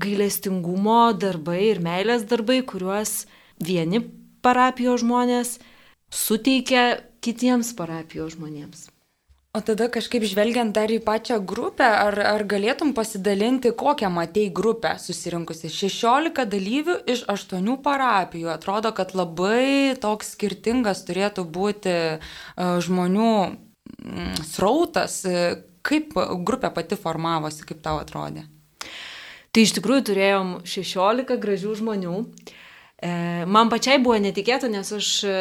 gailestingumo 0.00 1.14
darbai 1.16 1.62
ir 1.70 1.80
meilės 1.84 2.26
darbai, 2.28 2.60
kuriuos 2.60 3.24
vieni 3.62 4.02
parapijos 4.44 5.00
žmonės 5.00 5.56
suteikia 6.12 7.11
kitiems 7.22 7.72
parapijos 7.78 8.36
žmonėms. 8.36 8.88
O 9.52 9.60
tada 9.60 9.90
kažkaip 9.92 10.24
žvelgiant 10.24 10.72
dar 10.72 10.88
į 10.88 11.02
pačią 11.04 11.36
grupę, 11.44 11.84
ar, 11.84 12.14
ar 12.24 12.42
galėtum 12.48 12.94
pasidalinti, 12.96 13.74
kokią 13.76 14.08
matei 14.08 14.46
grupę 14.48 14.94
susirinkusi? 14.96 15.68
16 15.68 16.46
dalyvių 16.54 16.94
iš 17.12 17.26
8 17.28 17.68
parapijų. 17.84 18.48
Atrodo, 18.48 18.94
kad 18.96 19.12
labai 19.12 19.92
toks 20.00 20.32
skirtingas 20.38 21.04
turėtų 21.04 21.44
būti 21.52 21.94
žmonių 22.56 23.34
srautas. 24.54 25.20
Kaip 25.84 26.16
grupė 26.48 26.72
pati 26.72 26.96
formavosi, 26.96 27.68
kaip 27.68 27.84
tau 27.84 28.00
atrodė? 28.00 28.46
Tai 29.52 29.68
iš 29.68 29.76
tikrųjų 29.76 30.08
turėjom 30.08 30.58
16 30.64 31.36
gražių 31.44 31.76
žmonių. 31.82 32.16
E, 32.24 32.60
man 33.02 33.70
pačiai 33.72 33.98
buvo 34.02 34.14
netikėta, 34.22 34.68
nes 34.70 34.92
aš, 34.94 35.08
e, 35.26 35.36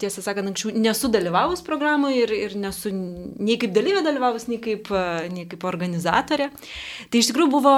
tiesą 0.00 0.24
sakant, 0.24 0.50
anksčiau 0.50 0.74
nesu 0.76 1.08
dalyvavus 1.12 1.62
programoje 1.64 2.26
ir, 2.26 2.32
ir 2.36 2.56
nesu 2.60 2.92
nei 2.92 3.56
kaip 3.60 3.72
dalyvė 3.76 4.02
dalyvavus, 4.04 4.48
nei 4.52 4.60
kaip, 4.60 4.90
e, 4.92 5.28
nei 5.32 5.46
kaip 5.48 5.64
organizatorė. 5.64 6.50
Tai 7.10 7.22
iš 7.22 7.30
tikrųjų 7.30 7.52
buvo 7.56 7.76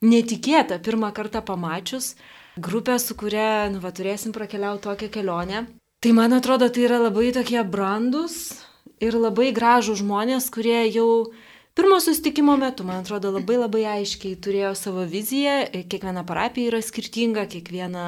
netikėta 0.00 0.80
pirmą 0.84 1.12
kartą 1.16 1.42
pamačius 1.44 2.14
grupę, 2.60 2.98
su 3.00 3.16
kuria 3.16 3.68
nu, 3.72 3.80
va, 3.80 3.92
turėsim 3.92 4.32
prakeliauti 4.36 4.84
tokią 4.88 5.10
kelionę. 5.12 5.66
Tai 6.00 6.12
man 6.16 6.32
atrodo, 6.32 6.68
tai 6.72 6.88
yra 6.88 6.98
labai 7.00 7.30
tokie 7.36 7.60
brandus 7.64 8.64
ir 9.00 9.16
labai 9.16 9.52
gražų 9.56 9.96
žmonės, 10.00 10.48
kurie 10.52 10.88
jau 10.88 11.08
uh, 11.24 11.49
Pirmo 11.74 12.00
susitikimo 12.02 12.56
metu, 12.58 12.84
man 12.84 13.04
atrodo, 13.04 13.30
labai 13.36 13.60
labai 13.60 13.84
aiškiai 13.92 14.38
turėjo 14.42 14.72
savo 14.78 15.04
viziją, 15.06 15.68
kiekviena 15.70 16.24
parapija 16.26 16.72
yra 16.72 16.80
skirtinga, 16.82 17.44
kiekviena, 17.52 18.06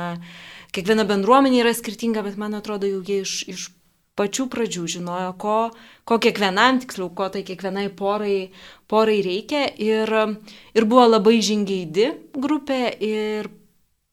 kiekviena 0.75 1.07
bendruomenė 1.07 1.63
yra 1.63 1.75
skirtinga, 1.77 2.25
bet 2.27 2.41
man 2.43 2.59
atrodo, 2.59 2.91
jau 2.91 3.05
jie 3.07 3.21
iš, 3.23 3.37
iš 3.53 3.69
pačių 4.19 4.49
pradžių 4.53 4.85
žinojo, 4.97 5.31
ko, 5.41 5.57
ko 6.09 6.19
kiekvienam, 6.23 6.83
tiksliau, 6.83 7.09
ko 7.17 7.31
tai 7.33 7.45
kiekvienai 7.47 7.87
porai, 7.97 8.53
porai 8.91 9.21
reikia. 9.25 9.65
Ir, 9.81 10.11
ir 10.75 10.89
buvo 10.89 11.07
labai 11.09 11.39
žingeidi 11.45 12.11
grupė 12.35 12.83
ir 12.99 13.49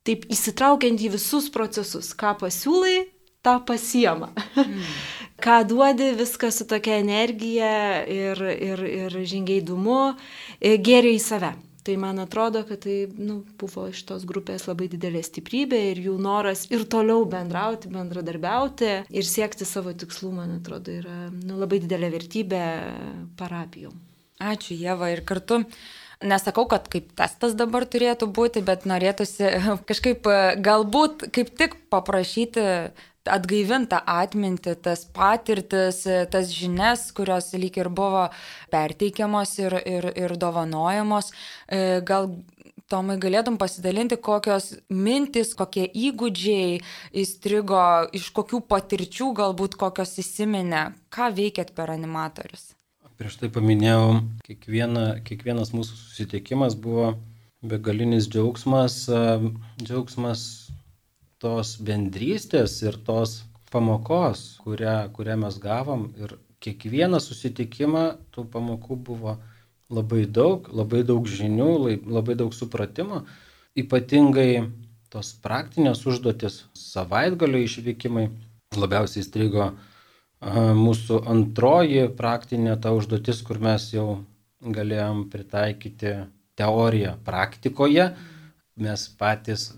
taip 0.07 0.29
įsitraukiant 0.31 1.01
į 1.01 1.13
visus 1.17 1.49
procesus, 1.53 2.13
ką 2.17 2.37
pasiūlai, 2.39 3.09
tą 3.45 3.59
pasiema. 3.65 4.33
Mm. 4.55 4.83
ką 5.39 5.63
duodi, 5.67 6.11
viską 6.15 6.51
su 6.51 6.65
tokia 6.67 6.99
energija 6.99 8.03
ir, 8.07 8.41
ir, 8.43 8.83
ir 8.83 9.17
žingeidumu 9.31 9.99
e, 10.59 10.75
gėrė 10.77 11.15
į 11.15 11.21
save. 11.23 11.53
Tai 11.87 11.95
man 11.97 12.19
atrodo, 12.19 12.65
kad 12.67 12.83
tai 12.83 12.97
nu, 13.17 13.39
buvo 13.57 13.85
iš 13.89 14.01
tos 14.05 14.25
grupės 14.27 14.67
labai 14.67 14.89
didelė 14.91 15.21
stiprybė 15.23 15.79
ir 15.93 16.01
jų 16.09 16.17
noras 16.21 16.65
ir 16.69 16.83
toliau 16.91 17.23
bendrauti, 17.29 17.89
bendradarbiauti 17.93 18.91
ir 19.07 19.25
siekti 19.25 19.65
savo 19.65 19.95
tikslų, 19.95 20.33
man 20.41 20.57
atrodo, 20.59 20.91
yra 20.99 21.31
nu, 21.31 21.55
labai 21.57 21.79
didelė 21.85 22.11
vertybė 22.17 22.61
parapijų. 23.39 23.95
Ačiū, 24.43 24.75
Jėva, 24.79 25.09
ir 25.15 25.23
kartu 25.27 25.63
Nesakau, 26.19 26.65
kad 26.67 26.89
kaip 26.91 27.13
testas 27.15 27.53
dabar 27.55 27.85
turėtų 27.87 28.27
būti, 28.35 28.59
bet 28.67 28.83
norėtųsi 28.83 29.53
kažkaip 29.89 30.27
galbūt 30.59 31.29
kaip 31.31 31.53
tik 31.55 31.77
paprašyti 31.87 32.65
atgaivinta 33.31 34.01
atminti, 34.09 34.75
tas 34.83 35.05
patirtis, 35.15 36.03
tas 36.33 36.53
žinias, 36.53 37.09
kurios 37.15 37.51
lyg 37.53 37.77
ir 37.79 37.89
buvo 37.89 38.27
perteikiamos 38.73 39.57
ir, 39.61 39.79
ir, 39.85 40.09
ir 40.17 40.37
dovanojamos. 40.39 41.33
E, 41.67 41.99
gal 42.05 42.31
Tomai 42.89 43.19
galėtum 43.21 43.59
pasidalinti, 43.61 44.17
kokios 44.17 44.71
mintis, 44.89 45.51
kokie 45.53 45.83
įgūdžiai 45.85 46.79
įstrigo, 47.21 47.81
iš 48.17 48.31
kokių 48.33 48.63
patirčių 48.65 49.27
galbūt 49.37 49.77
kokios 49.77 50.15
įsiminė, 50.23 50.87
ką 51.13 51.27
veikėt 51.37 51.75
per 51.77 51.93
animatorius? 51.93 52.71
Prieš 53.21 53.37
tai 53.43 53.51
paminėjau, 53.53 54.23
kiekviena, 54.47 55.19
kiekvienas 55.27 55.69
mūsų 55.75 55.99
susitikimas 55.99 56.73
buvo 56.81 57.11
begalinis 57.61 58.25
džiaugsmas, 58.31 59.03
džiaugsmas 59.83 60.68
tos 61.39 61.77
bendrystės 61.85 62.81
ir 62.83 62.99
tos 63.07 63.43
pamokos, 63.71 64.59
kurią, 64.63 64.95
kurią 65.15 65.37
mes 65.43 65.59
gavom 65.61 66.09
ir 66.19 66.35
kiekvieną 66.63 67.21
susitikimą 67.23 68.03
tų 68.35 68.45
pamokų 68.53 68.97
buvo 69.09 69.37
labai 69.89 70.25
daug, 70.25 70.67
labai 70.73 71.03
daug 71.07 71.27
žinių, 71.27 71.69
labai 72.05 72.35
daug 72.37 72.53
supratimo, 72.53 73.23
ypatingai 73.79 74.67
tos 75.09 75.31
praktinės 75.41 76.03
užduotis, 76.05 76.65
savaitgalio 76.77 77.61
išvykimai 77.65 78.27
labiausiai 78.77 79.25
strigo 79.25 79.71
mūsų 80.39 81.23
antroji 81.27 82.09
praktinė 82.17 82.77
ta 82.81 82.93
užduotis, 82.95 83.41
kur 83.45 83.59
mes 83.59 83.89
jau 83.93 84.21
galėjom 84.61 85.25
pritaikyti 85.31 86.13
teoriją 86.59 87.15
praktikoje. 87.25 88.11
Mes 88.79 89.07
patys 89.19 89.73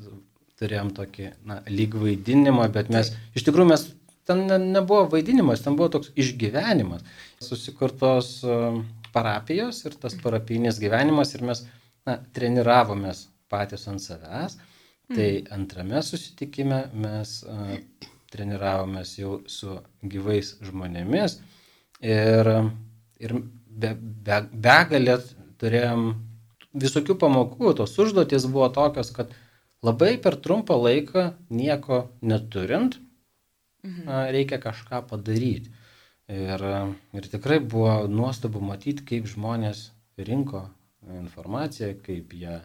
turėjom 0.61 0.93
tokį, 0.97 1.31
na, 1.49 1.59
lyg 1.69 1.97
vaidinimą, 1.97 2.69
bet 2.73 2.91
mes, 2.93 3.11
iš 3.35 3.45
tikrųjų 3.47 3.71
mes, 3.73 3.85
ten 4.29 4.45
ne, 4.47 4.59
nebuvo 4.77 5.07
vaidinimas, 5.15 5.63
ten 5.65 5.77
buvo 5.79 5.89
toks 5.97 6.13
išgyvenimas. 6.21 7.03
Susikurtos 7.41 8.33
uh, 8.45 8.81
parapijos 9.15 9.81
ir 9.87 9.97
tas 10.01 10.15
parapijinis 10.21 10.79
gyvenimas 10.81 11.33
ir 11.35 11.45
mes, 11.49 11.65
na, 12.07 12.19
treniravomės 12.37 13.25
patys 13.51 13.87
ant 13.91 14.03
savęs. 14.03 14.57
Mm. 15.11 15.17
Tai 15.17 15.29
antrame 15.57 16.05
susitikime 16.05 16.85
mes 16.95 17.39
uh, 17.49 17.75
treniravomės 18.31 19.15
jau 19.19 19.39
su 19.51 19.75
gyvais 20.07 20.55
žmonėmis 20.63 21.37
ir, 22.01 22.49
ir 23.21 23.35
be, 23.67 23.93
be, 23.97 24.41
begalė 24.51 25.17
turėjom 25.61 26.11
visokių 26.81 27.17
pamokų, 27.19 27.73
tos 27.81 27.97
užduotis 27.99 28.47
buvo 28.49 28.69
tokios, 28.73 29.11
kad 29.15 29.33
labai 29.85 30.15
per 30.21 30.37
trumpą 30.41 30.77
laiką 30.81 31.27
nieko 31.49 32.03
neturint, 32.21 32.99
mhm. 33.85 34.09
reikia 34.35 34.61
kažką 34.61 35.05
padaryti. 35.09 35.73
Ir, 36.31 36.61
ir 37.17 37.25
tikrai 37.27 37.59
buvo 37.59 38.05
nuostabu 38.07 38.61
matyti, 38.63 39.03
kaip 39.03 39.25
žmonės 39.27 39.89
rinko 40.15 40.69
informaciją, 41.19 41.97
kaip 42.05 42.31
jie 42.37 42.61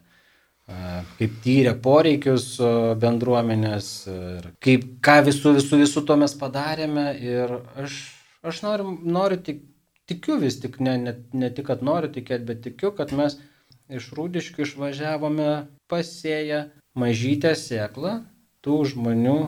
kaip 0.67 1.35
tyrė 1.45 1.77
poreikius 1.83 2.57
bendruomenės 3.03 3.89
ir 4.11 4.49
kaip, 4.63 4.87
ką 5.05 5.21
visų, 5.29 5.55
visų, 5.61 5.79
visų 5.85 6.03
to 6.09 6.17
mes 6.19 6.35
padarėme. 6.39 7.07
Ir 7.23 7.59
aš, 7.79 7.99
aš 8.43 8.63
noriu, 8.65 8.97
noriu 9.07 9.39
tik, 9.39 9.63
tikiu 10.11 10.41
vis 10.43 10.59
tik, 10.63 10.81
ne, 10.83 10.97
ne, 10.99 11.15
ne 11.33 11.53
tik, 11.55 11.69
kad 11.71 11.85
noriu 11.87 12.11
tikėti, 12.11 12.49
bet 12.51 12.65
tikiu, 12.67 12.91
kad 12.99 13.15
mes 13.15 13.39
iš 13.87 14.11
rūdiškių 14.19 14.67
išvažiavome 14.67 15.51
pasėję 15.91 16.65
mažytę 16.99 17.53
sėklą 17.59 18.21
tų 18.65 18.81
žmonių 18.93 19.39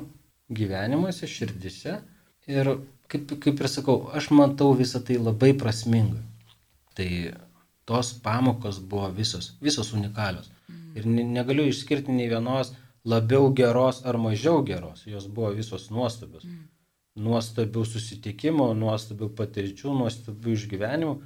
gyvenimuose, 0.55 1.29
širdise. 1.29 1.99
Ir 2.49 2.71
kaip, 3.13 3.35
kaip 3.43 3.61
ir 3.61 3.69
sakau, 3.69 3.99
aš 4.17 4.31
matau 4.37 4.73
visą 4.77 5.01
tai 5.05 5.19
labai 5.21 5.53
prasmingai. 5.59 6.23
Tai 6.97 7.09
tos 7.89 8.13
pamokos 8.25 8.81
buvo 8.81 9.09
visos, 9.15 9.55
visos 9.65 9.93
unikalios. 9.97 10.51
Ir 10.97 11.07
negaliu 11.07 11.69
išskirti 11.69 12.13
nei 12.13 12.29
vienos 12.31 12.73
labiau 13.09 13.53
geros 13.55 14.03
ar 14.09 14.19
mažiau 14.21 14.63
geros. 14.67 15.05
Jos 15.07 15.29
buvo 15.29 15.53
visos 15.57 15.89
nuostabios. 15.95 16.47
Nuostabių 17.19 17.83
susitikimų, 17.83 18.71
nuostabių 18.79 19.33
patirčių, 19.39 19.95
nuostabių 20.03 20.55
išgyvenimų. 20.55 21.19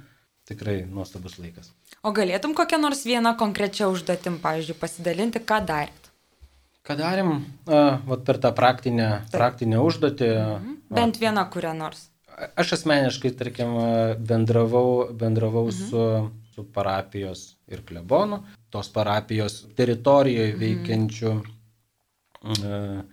tikrai 0.43 0.81
nuostabus 0.89 1.37
laikas. 1.39 1.71
O 2.03 2.11
galėtum 2.11 2.51
kokią 2.57 2.79
nors 2.81 3.05
vieną 3.07 3.35
konkrečią 3.39 3.87
užduotim, 3.93 4.41
pavyzdžiui, 4.43 4.75
pasidalinti, 4.79 5.39
ką 5.39 5.61
darėt? 5.69 6.02
Ką 6.83 6.97
darėm, 6.99 7.37
a, 7.71 7.99
vat 8.03 8.25
per 8.27 8.41
tą 8.43 8.51
praktinę, 8.55 9.09
praktinę 9.31 9.79
užduotį. 9.85 10.29
Mhm. 10.35 10.73
Bent 10.93 11.19
vieną 11.21 11.45
kurią 11.53 11.71
nors. 11.79 12.09
Aš 12.59 12.73
asmeniškai, 12.79 13.31
tarkim, 13.39 13.71
bendravau, 14.19 15.07
bendravau 15.15 15.69
mhm. 15.69 15.87
su, 15.87 16.03
su 16.55 16.65
parapijos 16.75 17.45
ir 17.71 17.85
klebonu, 17.87 18.41
tos 18.73 18.91
parapijos 18.91 19.61
teritorijoje 19.77 20.51
mhm. 20.51 20.61
veikiančių. 20.65 21.33
Mhm. 22.43 23.03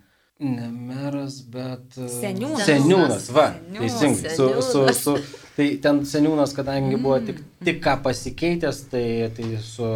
Ne 0.40 0.70
meras, 0.72 1.42
bet. 1.52 1.94
Seniūnas. 1.94 2.64
Seniūnas, 2.64 3.26
va, 3.36 3.50
teisingai. 3.76 4.32
Su, 4.34 4.46
su, 4.64 4.86
su, 4.96 5.16
tai 5.60 5.68
ten 5.84 6.02
seniūnas, 6.08 6.54
kadangi 6.56 6.96
mm. 6.96 7.02
buvo 7.04 7.18
tik, 7.24 7.40
tik 7.66 7.80
ką 7.84 7.96
pasikeitęs, 8.04 8.84
tai, 8.92 9.06
tai 9.36 9.48
su, 9.64 9.88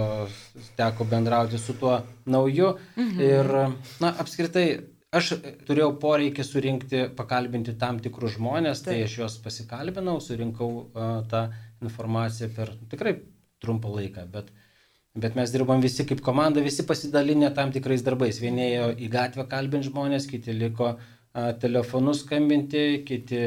teko 0.78 1.06
bendrauti 1.11 1.61
su 1.61 1.76
tuo 1.80 1.99
nauju. 2.26 2.75
Mm 2.97 3.11
-hmm. 3.11 3.23
Ir, 3.28 3.52
na, 4.04 4.14
apskritai, 4.25 4.66
aš 5.12 5.35
turėjau 5.68 5.94
poreikį 6.02 6.44
surinkti, 6.44 7.04
pakalbinti 7.16 7.78
tam 7.78 8.00
tikrus 8.06 8.37
žmonės, 8.37 8.85
tai, 8.85 8.99
tai 8.99 9.09
aš 9.09 9.18
juos 9.18 9.38
pasikalbinau, 9.47 10.21
surinkau 10.21 10.71
uh, 10.75 11.16
tą 11.30 11.49
informaciją 11.83 12.50
per 12.56 12.76
tikrai 12.90 13.16
trumpą 13.61 13.94
laiką, 13.97 14.28
bet 14.30 14.50
uh, 14.50 14.64
Bet 15.14 15.37
mes 15.38 15.52
dirbam 15.54 15.78
visi 15.78 16.02
kaip 16.02 16.18
komanda, 16.26 16.62
visi 16.62 16.83
pasidalinę 16.83 17.52
tam 17.54 17.71
tikrais 17.71 18.02
darbais. 18.02 18.40
Vieni 18.42 18.64
ėjo 18.64 18.87
į 18.99 19.11
gatvę 19.12 19.44
kalbinti 19.52 19.87
žmonės, 19.87 20.25
kiti 20.26 20.50
liko 20.59 20.88
a, 20.90 20.97
telefonu 21.35 22.14
skambinti, 22.14 23.03
kiti, 23.07 23.38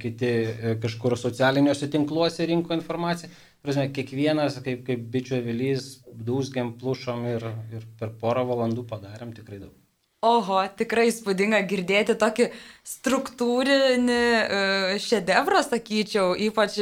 kiti 0.00 0.26
e, 0.26 0.74
kažkur 0.80 1.16
socialiniuose 1.20 1.90
tinkluose 1.92 2.46
rinko 2.48 2.72
informaciją. 2.76 3.30
Prasme, 3.64 3.86
kiekvienas 3.96 4.58
kaip, 4.64 4.84
kaip 4.84 5.06
bičių 5.12 5.38
avilys, 5.38 5.88
dūsgiam, 6.08 6.74
plušom 6.80 7.24
ir, 7.28 7.46
ir 7.72 7.86
per 8.00 8.12
porą 8.20 8.44
valandų 8.48 8.84
padarėm 8.88 9.32
tikrai 9.36 9.60
daug. 9.62 9.72
Oho, 10.24 10.62
tikrai 10.72 11.10
įspūdinga 11.10 11.58
girdėti 11.68 12.14
tokį 12.16 12.46
struktūrinį 12.88 14.20
uh, 14.20 14.94
šedevrą, 15.04 15.60
sakyčiau, 15.66 16.30
ypač 16.46 16.78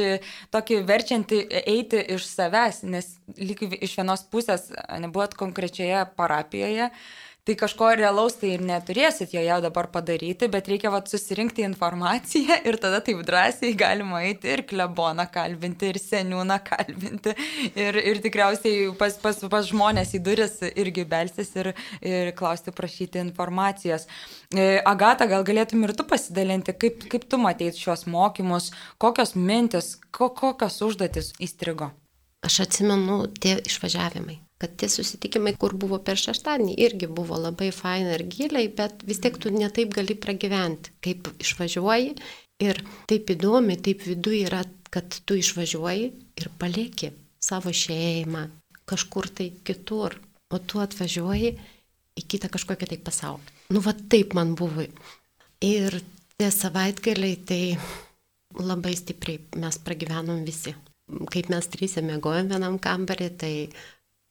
tokį 0.55 0.79
verčiantį 0.87 1.41
eiti 1.59 1.99
iš 2.15 2.27
savęs, 2.29 2.85
nes 2.87 3.09
lyg 3.35 3.65
iš 3.81 3.97
vienos 3.99 4.23
pusės 4.31 4.69
nebuvot 5.03 5.35
konkrečioje 5.39 6.05
parapijoje, 6.15 6.87
uh, 6.87 7.32
tai 7.43 7.55
kažko 7.59 7.89
realaus 7.99 8.37
tai 8.39 8.53
ir 8.55 8.61
neturėsit 8.63 9.33
joje 9.35 9.55
dabar 9.65 9.89
padaryti, 9.91 10.47
bet 10.51 10.69
reikia 10.71 10.91
vat, 10.93 11.09
susirinkti 11.11 11.65
informaciją 11.67 12.61
ir 12.69 12.77
tada 12.79 13.01
taip 13.03 13.19
drąsiai 13.27 13.73
galima 13.79 14.21
eiti 14.23 14.47
ir 14.53 14.63
kleboną 14.69 15.25
kalbinti, 15.33 15.89
ir 15.91 15.99
seniūną 15.99 16.59
kalbinti, 16.69 17.33
ir, 17.75 17.99
ir 17.99 18.21
tikriausiai 18.23 18.93
pas, 18.99 19.17
pas, 19.23 19.41
pas 19.51 19.67
žmonės 19.67 20.15
į 20.15 20.21
duris 20.23 20.55
irgi 20.71 21.03
belsis 21.09 21.51
ir, 21.59 21.73
ir 21.99 22.31
klausti, 22.39 22.71
prašyti 22.75 23.19
informacijos. 23.23 24.07
E, 24.55 24.79
Agata, 24.87 25.27
gal 25.27 25.43
galėtum 25.43 25.83
ir 25.83 25.95
tu 25.99 26.07
pasidalinti, 26.07 26.77
kaip, 26.79 27.03
kaip 27.11 27.27
tu 27.27 27.41
matei 27.41 27.73
šios 27.75 28.07
mokymus, 28.07 28.71
kokios 29.03 29.35
mintis, 29.35 29.97
ko, 30.15 30.31
kokios 30.31 30.79
užduotis 30.87 31.33
įstrigo? 31.43 31.91
Aš 32.43 32.63
atsimenu 32.67 33.25
tie 33.39 33.57
išvažiavimai 33.67 34.42
kad 34.61 34.75
tie 34.79 34.89
susitikimai, 34.91 35.55
kur 35.59 35.75
buvo 35.79 35.99
per 36.03 36.19
šeštadienį, 36.19 36.77
irgi 36.85 37.09
buvo 37.11 37.39
labai 37.41 37.71
faina 37.75 38.13
ir 38.17 38.25
giliai, 38.31 38.69
bet 38.71 39.03
vis 39.07 39.19
tiek 39.23 39.37
tu 39.41 39.51
netaip 39.53 39.93
gali 39.95 40.15
pragyventi, 40.15 40.93
kaip 41.03 41.31
išvažiuoji. 41.43 42.15
Ir 42.63 42.79
taip 43.09 43.31
įdomi, 43.33 43.75
taip 43.83 44.05
viduje 44.07 44.45
yra, 44.47 44.61
kad 44.93 45.17
tu 45.25 45.35
išvažiuoji 45.39 46.05
ir 46.39 46.51
palieki 46.61 47.11
savo 47.43 47.73
šeimą 47.75 48.45
kažkur 48.87 49.27
tai 49.31 49.49
kitur, 49.65 50.15
o 50.53 50.59
tu 50.59 50.79
atvažiuoji 50.83 51.53
į 52.19 52.23
kitą 52.29 52.49
kažkokią 52.53 52.89
tai 52.91 52.99
pasaulį. 53.01 53.53
Nu, 53.73 53.81
va 53.81 53.95
taip 53.95 54.35
man 54.37 54.53
buvo. 54.59 54.85
Ir 55.63 55.97
tie 56.37 56.49
savaitgaliai 56.51 57.37
tai 57.47 57.61
labai 58.59 58.93
stipriai 58.97 59.41
mes 59.63 59.79
pragyvenom 59.81 60.43
visi. 60.45 60.75
Kaip 61.31 61.49
mes 61.51 61.67
trysia 61.71 62.03
mėgojom 62.05 62.51
vienam 62.51 62.77
kambarį, 62.81 63.29
tai 63.39 63.53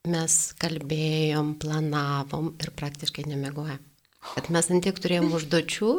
mes 0.02 0.36
kalbėjom, 0.58 1.52
planavom 1.62 2.48
ir 2.58 2.72
praktiškai 2.74 3.22
nemegojom. 3.30 3.78
Kad 4.34 4.48
mes 4.54 4.68
antiek 4.74 4.98
turėjom 4.98 5.28
užduočių, 5.36 5.90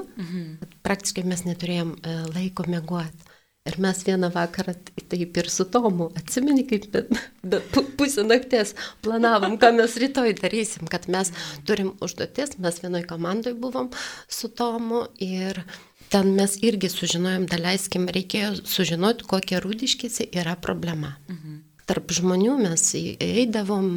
kad 0.60 0.76
praktiškai 0.84 1.24
mes 1.28 1.44
neturėjom 1.48 1.94
e, 1.96 2.18
laiko 2.36 2.66
mėgoti. 2.68 3.32
Ir 3.64 3.80
mes 3.80 4.04
vieną 4.04 4.28
vakarą 4.36 4.76
taip 5.08 5.40
ir 5.40 5.48
su 5.48 5.64
Tomu, 5.72 6.10
atsimeni, 6.20 6.66
kaip 6.68 6.90
be, 6.92 7.06
be 7.48 7.62
pusę 7.96 8.28
nakties 8.28 8.76
planavom, 9.08 9.56
ką 9.56 9.72
mes 9.80 9.96
rytoj 9.96 10.36
darysim, 10.42 10.92
kad 10.92 11.08
mes 11.08 11.32
turim 11.64 11.96
užduotis, 12.04 12.58
mes 12.60 12.84
vienoj 12.84 13.08
komandai 13.08 13.56
buvom 13.56 13.88
su 14.28 14.52
Tomu 14.52 15.06
ir 15.16 15.64
ten 16.12 16.36
mes 16.36 16.60
irgi 16.60 16.92
sužinojom, 16.92 17.48
daleiskim, 17.48 18.12
reikėjo 18.12 18.58
sužinoti, 18.68 19.32
kokia 19.32 19.64
rūdiškėsi 19.64 20.34
yra 20.36 20.60
problema. 20.60 21.16
Mhm 21.32 21.62
tarp 21.90 22.14
žmonių 22.16 22.58
mes 22.62 22.86
eidavom, 22.96 23.90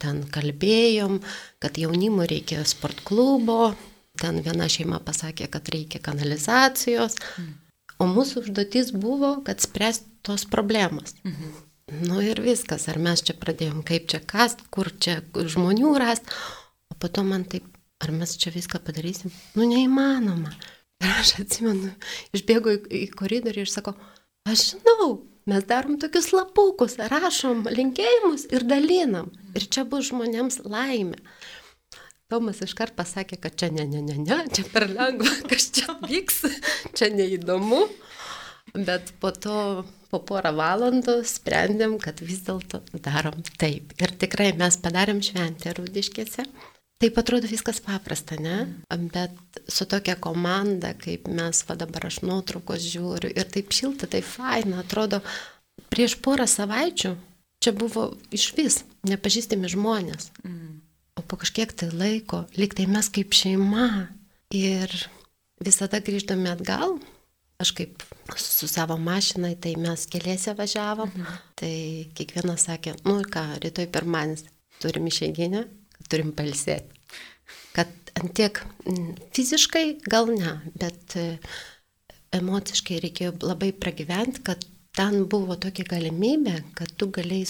ten 0.00 0.22
kalbėjom, 0.32 1.20
kad 1.62 1.78
jaunimo 1.80 2.26
reikia 2.28 2.64
sport 2.68 3.02
klubo, 3.06 3.74
ten 4.20 4.40
viena 4.44 4.68
šeima 4.70 5.00
pasakė, 5.04 5.48
kad 5.52 5.68
reikia 5.74 6.00
kanalizacijos, 6.04 7.18
o 7.98 8.08
mūsų 8.10 8.44
užduotis 8.44 8.92
buvo, 8.96 9.36
kad 9.46 9.62
spręsti 9.64 10.10
tos 10.24 10.46
problemos. 10.48 11.16
Mhm. 11.24 11.62
Nu 12.08 12.22
ir 12.24 12.40
viskas, 12.40 12.86
ar 12.88 12.96
mes 12.96 13.20
čia 13.20 13.34
pradėjom, 13.36 13.82
kaip 13.84 14.06
čia 14.08 14.22
kast, 14.24 14.62
kur 14.72 14.88
čia 14.88 15.18
žmonių 15.36 15.90
rast, 16.00 16.30
o 16.88 16.96
po 16.96 17.10
to 17.12 17.22
man 17.26 17.44
taip, 17.44 17.66
ar 18.00 18.12
mes 18.14 18.32
čia 18.40 18.54
viską 18.54 18.80
padarysim, 18.86 19.32
nu 19.58 19.68
neįmanoma. 19.68 20.54
Ir 21.04 21.12
aš 21.20 21.34
atsimenu, 21.42 21.92
išbėgu 22.32 22.72
į, 22.72 22.78
į 23.02 23.06
koridorių 23.18 23.66
ir 23.66 23.70
sakau, 23.70 23.92
aš 24.48 24.70
žinau, 24.72 25.10
Mes 25.50 25.64
darom 25.68 25.98
tokius 26.00 26.30
lapukus, 26.32 26.96
rašom 27.12 27.66
linkėjimus 27.68 28.46
ir 28.54 28.64
dalinam. 28.64 29.28
Ir 29.52 29.66
čia 29.68 29.84
bus 29.88 30.08
žmonėms 30.08 30.62
laimė. 30.64 31.18
Tomas 32.32 32.62
iškart 32.64 32.96
pasakė, 32.96 33.36
kad 33.42 33.58
čia 33.60 33.68
ne, 33.68 33.84
ne, 33.84 34.00
ne, 34.00 34.16
ne, 34.22 34.38
čia 34.48 34.64
per 34.72 34.88
lengva, 34.88 35.28
kas 35.50 35.68
čia 35.76 35.98
vyks, 36.00 36.40
čia 36.96 37.10
neįdomu. 37.12 37.82
Bet 38.74 39.12
po 39.20 39.30
to, 39.30 39.84
po 40.10 40.22
porą 40.24 40.54
valandų 40.56 41.20
sprendėm, 41.28 41.98
kad 42.02 42.24
vis 42.24 42.40
dėlto 42.46 42.80
darom 43.04 43.44
taip. 43.60 43.92
Ir 44.00 44.16
tikrai 44.18 44.48
mes 44.56 44.80
padarėm 44.80 45.20
šventę 45.22 45.76
rūdiškėse. 45.76 46.48
Taip 47.04 47.18
atrodo 47.20 47.48
viskas 47.50 47.82
paprasta, 47.84 48.38
ne? 48.40 48.62
Bet 49.12 49.58
su 49.68 49.84
tokia 49.84 50.14
komanda, 50.16 50.94
kaip 50.96 51.28
mes, 51.28 51.60
va 51.68 51.76
dabar 51.76 52.06
aš 52.08 52.22
nuotraukos 52.24 52.80
žiūriu 52.80 53.28
ir 53.28 53.50
taip 53.52 53.74
šilta, 53.76 54.08
taip 54.08 54.24
faina, 54.24 54.78
atrodo, 54.80 55.20
prieš 55.92 56.16
porą 56.24 56.46
savaičių 56.48 57.12
čia 57.60 57.72
buvo 57.76 58.14
iš 58.32 58.46
vis 58.56 58.80
nepažįstami 59.08 59.68
žmonės. 59.72 60.30
Mm. 60.44 60.80
O 61.20 61.22
po 61.28 61.36
kažkiek 61.40 61.76
tai 61.76 61.90
laiko, 61.92 62.46
lyg 62.56 62.72
tai 62.76 62.88
mes 62.88 63.12
kaip 63.12 63.36
šeima 63.36 64.08
ir 64.56 64.96
visada 65.60 66.00
grįždami 66.04 66.50
atgal, 66.50 66.96
aš 67.60 67.76
kaip 67.76 68.02
su 68.40 68.68
savo 68.68 68.96
mašinai, 68.96 69.54
tai 69.60 69.76
mes 69.80 70.08
keliese 70.10 70.56
važiavom, 70.56 71.12
mhm. 71.12 71.38
tai 71.60 71.74
kiekvienas 72.16 72.64
sakė, 72.66 72.96
nu 73.04 73.20
ką, 73.28 73.44
rytoj 73.62 73.92
pirmanis 73.92 74.48
turim 74.82 75.06
išeiginę, 75.12 75.66
turim 76.10 76.32
palsėti. 76.36 76.90
Kad 77.74 77.90
antiek 78.20 78.60
fiziškai 79.34 79.86
gal 80.10 80.30
ne, 80.30 80.58
bet 80.78 81.16
e, 81.18 81.26
emociškai 82.34 83.00
reikėjo 83.02 83.34
labai 83.42 83.72
pragyventi, 83.76 84.44
kad 84.46 84.62
ten 84.94 85.24
buvo 85.30 85.56
tokia 85.60 85.86
galimybė, 85.90 86.60
kad 86.78 86.92
tu 86.98 87.10
galėjai 87.14 87.48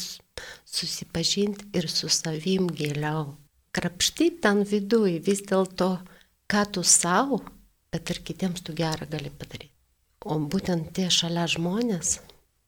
susipažinti 0.65 1.69
ir 1.77 1.89
su 1.93 2.09
savim 2.09 2.71
giliau. 2.73 3.35
Krapštyti 3.75 4.41
ten 4.45 4.63
viduje 4.69 5.21
vis 5.27 5.43
dėlto, 5.45 5.91
ką 6.51 6.65
tu 6.73 6.85
savo, 6.87 7.43
bet 7.93 8.11
ir 8.11 8.23
kitiems 8.27 8.65
tu 8.65 8.75
gerą 8.77 9.09
gali 9.11 9.33
padaryti. 9.33 9.73
O 10.25 10.39
būtent 10.41 10.95
tie 10.97 11.11
šalia 11.13 11.45
žmonės 11.51 12.19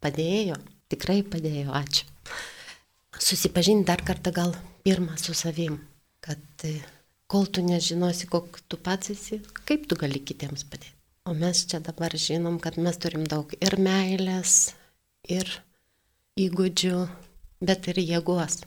padėjo, 0.05 0.59
tikrai 0.93 1.23
padėjo, 1.25 1.73
ačiū. 1.73 2.05
Susipažinti 3.17 3.89
dar 3.89 4.03
kartą 4.05 4.33
gal 4.37 4.53
pirmą 4.87 5.19
su 5.19 5.35
savim 5.35 5.81
kad 6.27 6.65
e, 6.65 6.81
kol 7.31 7.47
tu 7.47 7.63
nežinosi, 7.63 8.27
kok 8.31 8.61
tu 8.69 8.79
pats 8.83 9.13
esi, 9.15 9.41
kaip 9.69 9.87
tu 9.89 9.99
gali 9.99 10.23
kitiems 10.29 10.67
padėti. 10.71 10.95
O 11.27 11.35
mes 11.35 11.65
čia 11.71 11.81
dabar 11.83 12.15
žinom, 12.15 12.59
kad 12.63 12.79
mes 12.79 12.99
turim 13.03 13.27
daug 13.31 13.51
ir 13.59 13.77
meilės, 13.83 14.73
ir 15.37 15.51
įgūdžių, 16.39 16.99
bet 17.67 17.89
ir 17.93 18.03
jėgos. 18.03 18.61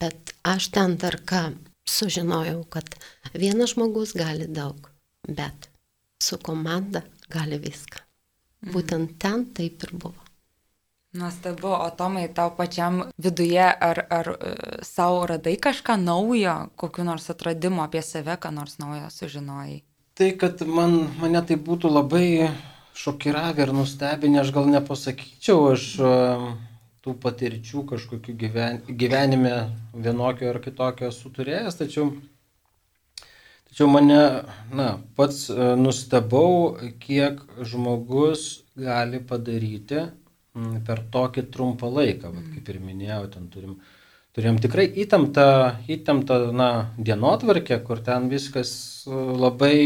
Bet 0.00 0.34
aš 0.44 0.70
ten 0.76 0.96
dar 1.00 1.18
ką 1.30 1.42
sužinojau, 1.88 2.62
kad 2.72 2.96
vienas 3.36 3.76
žmogus 3.76 4.16
gali 4.16 4.48
daug, 4.48 4.88
bet 5.28 5.68
su 6.20 6.40
komanda 6.40 7.04
gali 7.32 7.60
viską. 7.60 8.00
Mhm. 8.00 8.72
Būtent 8.72 9.18
ten 9.20 9.48
taip 9.56 9.84
ir 9.84 9.96
buvo. 9.96 10.25
Nuostabu, 11.16 11.68
o 11.68 11.90
Tomai, 11.96 12.28
tau 12.28 12.50
pačiam 12.56 13.02
viduje, 13.18 13.64
ar, 13.64 14.02
ar 14.10 14.28
e, 14.34 14.52
savo 14.84 15.24
radai 15.26 15.56
kažką 15.56 15.96
naujo, 15.96 16.56
kokiu 16.76 17.06
nors 17.08 17.30
atradimu 17.32 17.80
apie 17.84 18.02
save, 18.04 18.36
ką 18.36 18.52
nors 18.52 18.76
naujo 18.82 19.08
sužinojai? 19.14 19.80
Tai, 20.16 20.28
kad 20.40 20.60
man, 20.68 20.96
mane 21.20 21.40
tai 21.48 21.56
būtų 21.56 21.92
labai 21.92 22.28
šokiravę 22.96 23.64
ir 23.64 23.72
nustebinę, 23.76 24.40
aš 24.42 24.52
gal 24.56 24.68
nepasakyčiau, 24.72 25.72
aš 25.72 25.86
e, 25.96 26.12
tų 27.04 27.16
patirčių 27.22 27.86
kažkokiu 27.94 28.36
gyven, 28.36 28.82
gyvenime 28.88 29.54
vienokio 29.94 30.50
ar 30.52 30.60
kitokio 30.64 31.08
esu 31.12 31.32
turėjęs, 31.32 31.80
tačiau, 31.80 32.10
tačiau 33.70 33.88
mane, 33.92 34.20
na, 34.68 34.92
pats 35.16 35.46
e, 35.48 35.72
nustebau, 35.80 36.76
kiek 37.00 37.40
žmogus 37.64 38.46
gali 38.76 39.24
padaryti 39.24 40.04
per 40.86 41.02
tokį 41.12 41.46
trumpą 41.52 41.90
laiką, 41.92 42.32
vat, 42.32 42.48
kaip 42.54 42.68
ir 42.72 42.80
minėjau, 42.82 43.22
ten 43.34 43.48
turim, 43.52 43.76
turėjom 44.36 44.60
tikrai 44.64 44.86
įtemptą, 45.04 45.46
įtemptą 45.92 46.38
na, 46.56 46.70
dienotvarkę, 46.98 47.78
kur 47.86 48.02
ten 48.04 48.28
viskas 48.32 48.70
labai 49.06 49.76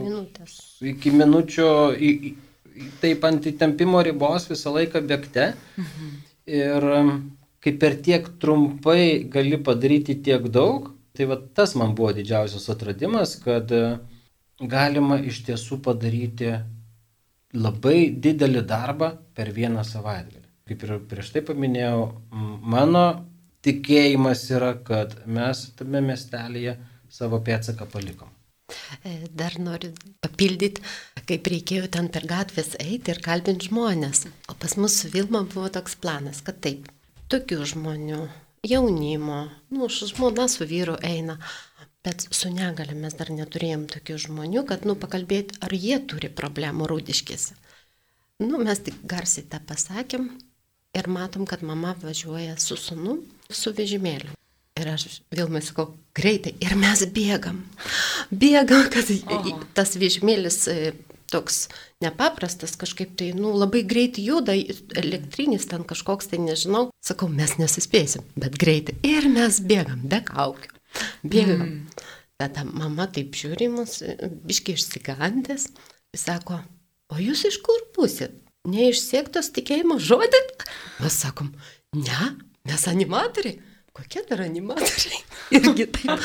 Minutės. 0.00 0.58
iki 0.82 1.14
minučių, 1.14 1.70
į, 1.94 2.10
į, 2.30 2.88
taip 3.02 3.26
ant 3.26 3.46
įtempimo 3.50 4.02
ribos 4.06 4.48
visą 4.50 4.74
laiką 4.74 5.02
bėgte. 5.06 5.52
Mhm. 5.78 6.12
Ir 6.44 6.88
kai 7.64 7.72
per 7.80 7.94
tiek 8.04 8.26
trumpai 8.40 9.24
gali 9.32 9.56
padaryti 9.56 10.18
tiek 10.20 10.50
daug, 10.52 10.90
tai 11.16 11.24
va 11.30 11.38
tas 11.56 11.72
man 11.78 11.94
buvo 11.96 12.12
didžiausias 12.12 12.68
atradimas, 12.74 13.38
kad 13.40 13.70
galima 14.60 15.16
iš 15.24 15.40
tiesų 15.46 15.80
padaryti 15.82 16.52
labai 17.54 18.10
didelį 18.20 18.64
darbą 18.68 19.10
per 19.34 19.52
vieną 19.54 19.84
savaitgalį. 19.86 20.42
Kaip 20.68 20.84
ir 20.86 20.94
prieš 21.10 21.34
tai 21.34 21.42
paminėjau, 21.44 22.04
mano 22.74 23.04
tikėjimas 23.64 24.46
yra, 24.52 24.74
kad 24.86 25.16
mes 25.26 25.66
tame 25.78 26.00
miestelėje 26.04 26.78
savo 27.12 27.40
pėdsaką 27.44 27.88
palikom. 27.92 28.30
E, 29.04 29.28
dar 29.28 29.58
noriu 29.60 29.90
papildyti, 30.24 30.82
kaip 31.28 31.50
reikėjo 31.52 31.90
ten 31.92 32.08
per 32.12 32.24
gatvės 32.28 32.72
eiti 32.80 33.12
ir 33.12 33.20
kalbinti 33.24 33.68
žmonės. 33.68 34.24
O 34.48 34.56
pas 34.60 34.76
mus 34.80 34.96
su 35.02 35.10
Vilma 35.12 35.44
buvo 35.44 35.68
toks 35.72 35.98
planas, 36.00 36.40
kad 36.46 36.62
taip, 36.64 36.88
tokių 37.32 37.60
žmonių, 37.74 38.22
jaunimo, 38.64 39.42
nu, 39.76 39.90
žmona 39.92 40.48
su 40.48 40.66
vyru 40.68 40.96
eina, 41.04 41.36
Bet 42.04 42.26
su 42.36 42.50
negale 42.52 42.92
mes 42.98 43.16
dar 43.16 43.30
neturėjom 43.32 43.86
tokių 43.88 44.18
žmonių, 44.26 44.66
kad, 44.68 44.84
nu, 44.84 44.96
pakalbėti, 45.00 45.56
ar 45.64 45.72
jie 45.72 45.96
turi 46.04 46.28
problemų 46.28 46.88
rūdiškėse. 46.90 47.56
Nu, 48.44 48.58
mes 48.60 48.82
tik 48.84 48.98
garsiai 49.08 49.46
tą 49.48 49.62
pasakėm 49.64 50.28
ir 50.98 51.08
matom, 51.08 51.46
kad 51.48 51.62
mama 51.64 51.94
važiuoja 52.02 52.58
su 52.60 52.76
sunu, 52.76 53.22
su 53.48 53.72
vežimėliu. 53.72 54.34
Ir 54.74 54.90
aš 54.90 55.20
vėl 55.30 55.48
mes 55.54 55.68
sakau, 55.70 55.92
greitai. 56.18 56.56
Ir 56.58 56.74
mes 56.76 57.04
bėgam. 57.14 57.62
Bėgam, 58.34 58.88
kad 58.90 59.10
Oho. 59.30 59.60
tas 59.78 59.94
vežimėlis 59.94 60.64
e, 60.68 60.92
toks 61.30 61.68
nepaprastas, 62.02 62.74
kažkaip 62.78 63.14
tai, 63.20 63.30
nu, 63.38 63.52
labai 63.54 63.84
greit 63.86 64.18
juda, 64.18 64.56
elektrinis 64.98 65.68
ten 65.70 65.86
kažkoks, 65.86 66.32
tai 66.32 66.42
nežinau. 66.42 66.88
Sakau, 67.06 67.30
mes 67.30 67.54
nesuspėsim, 67.60 68.26
bet 68.34 68.58
greitai. 68.58 68.98
Ir 69.06 69.30
mes 69.30 69.62
bėgam, 69.62 70.02
be 70.10 70.20
kaukių. 70.26 70.74
Bėgam. 71.22 71.62
Mm. 71.62 71.93
Tada 72.40 72.64
mama 72.66 73.06
taip 73.14 73.36
žiūri 73.38 73.68
mus, 73.70 74.00
biškiai 74.46 74.78
išsigandęs, 74.78 75.68
sako, 76.18 76.58
o 77.14 77.20
jūs 77.22 77.44
iš 77.50 77.60
kur 77.62 77.84
pusit? 77.94 78.40
Neišsiektos 78.70 79.52
tikėjimo 79.54 79.98
žodį? 80.00 80.40
Mes 81.02 81.20
sakom, 81.20 81.52
ne, 81.94 82.32
mes 82.66 82.88
animatoriai. 82.90 83.60
Kokie 83.94 84.24
dar 84.26 84.40
animatoriai? 84.42 85.20
Irgi 85.60 85.86
taip. 85.94 86.24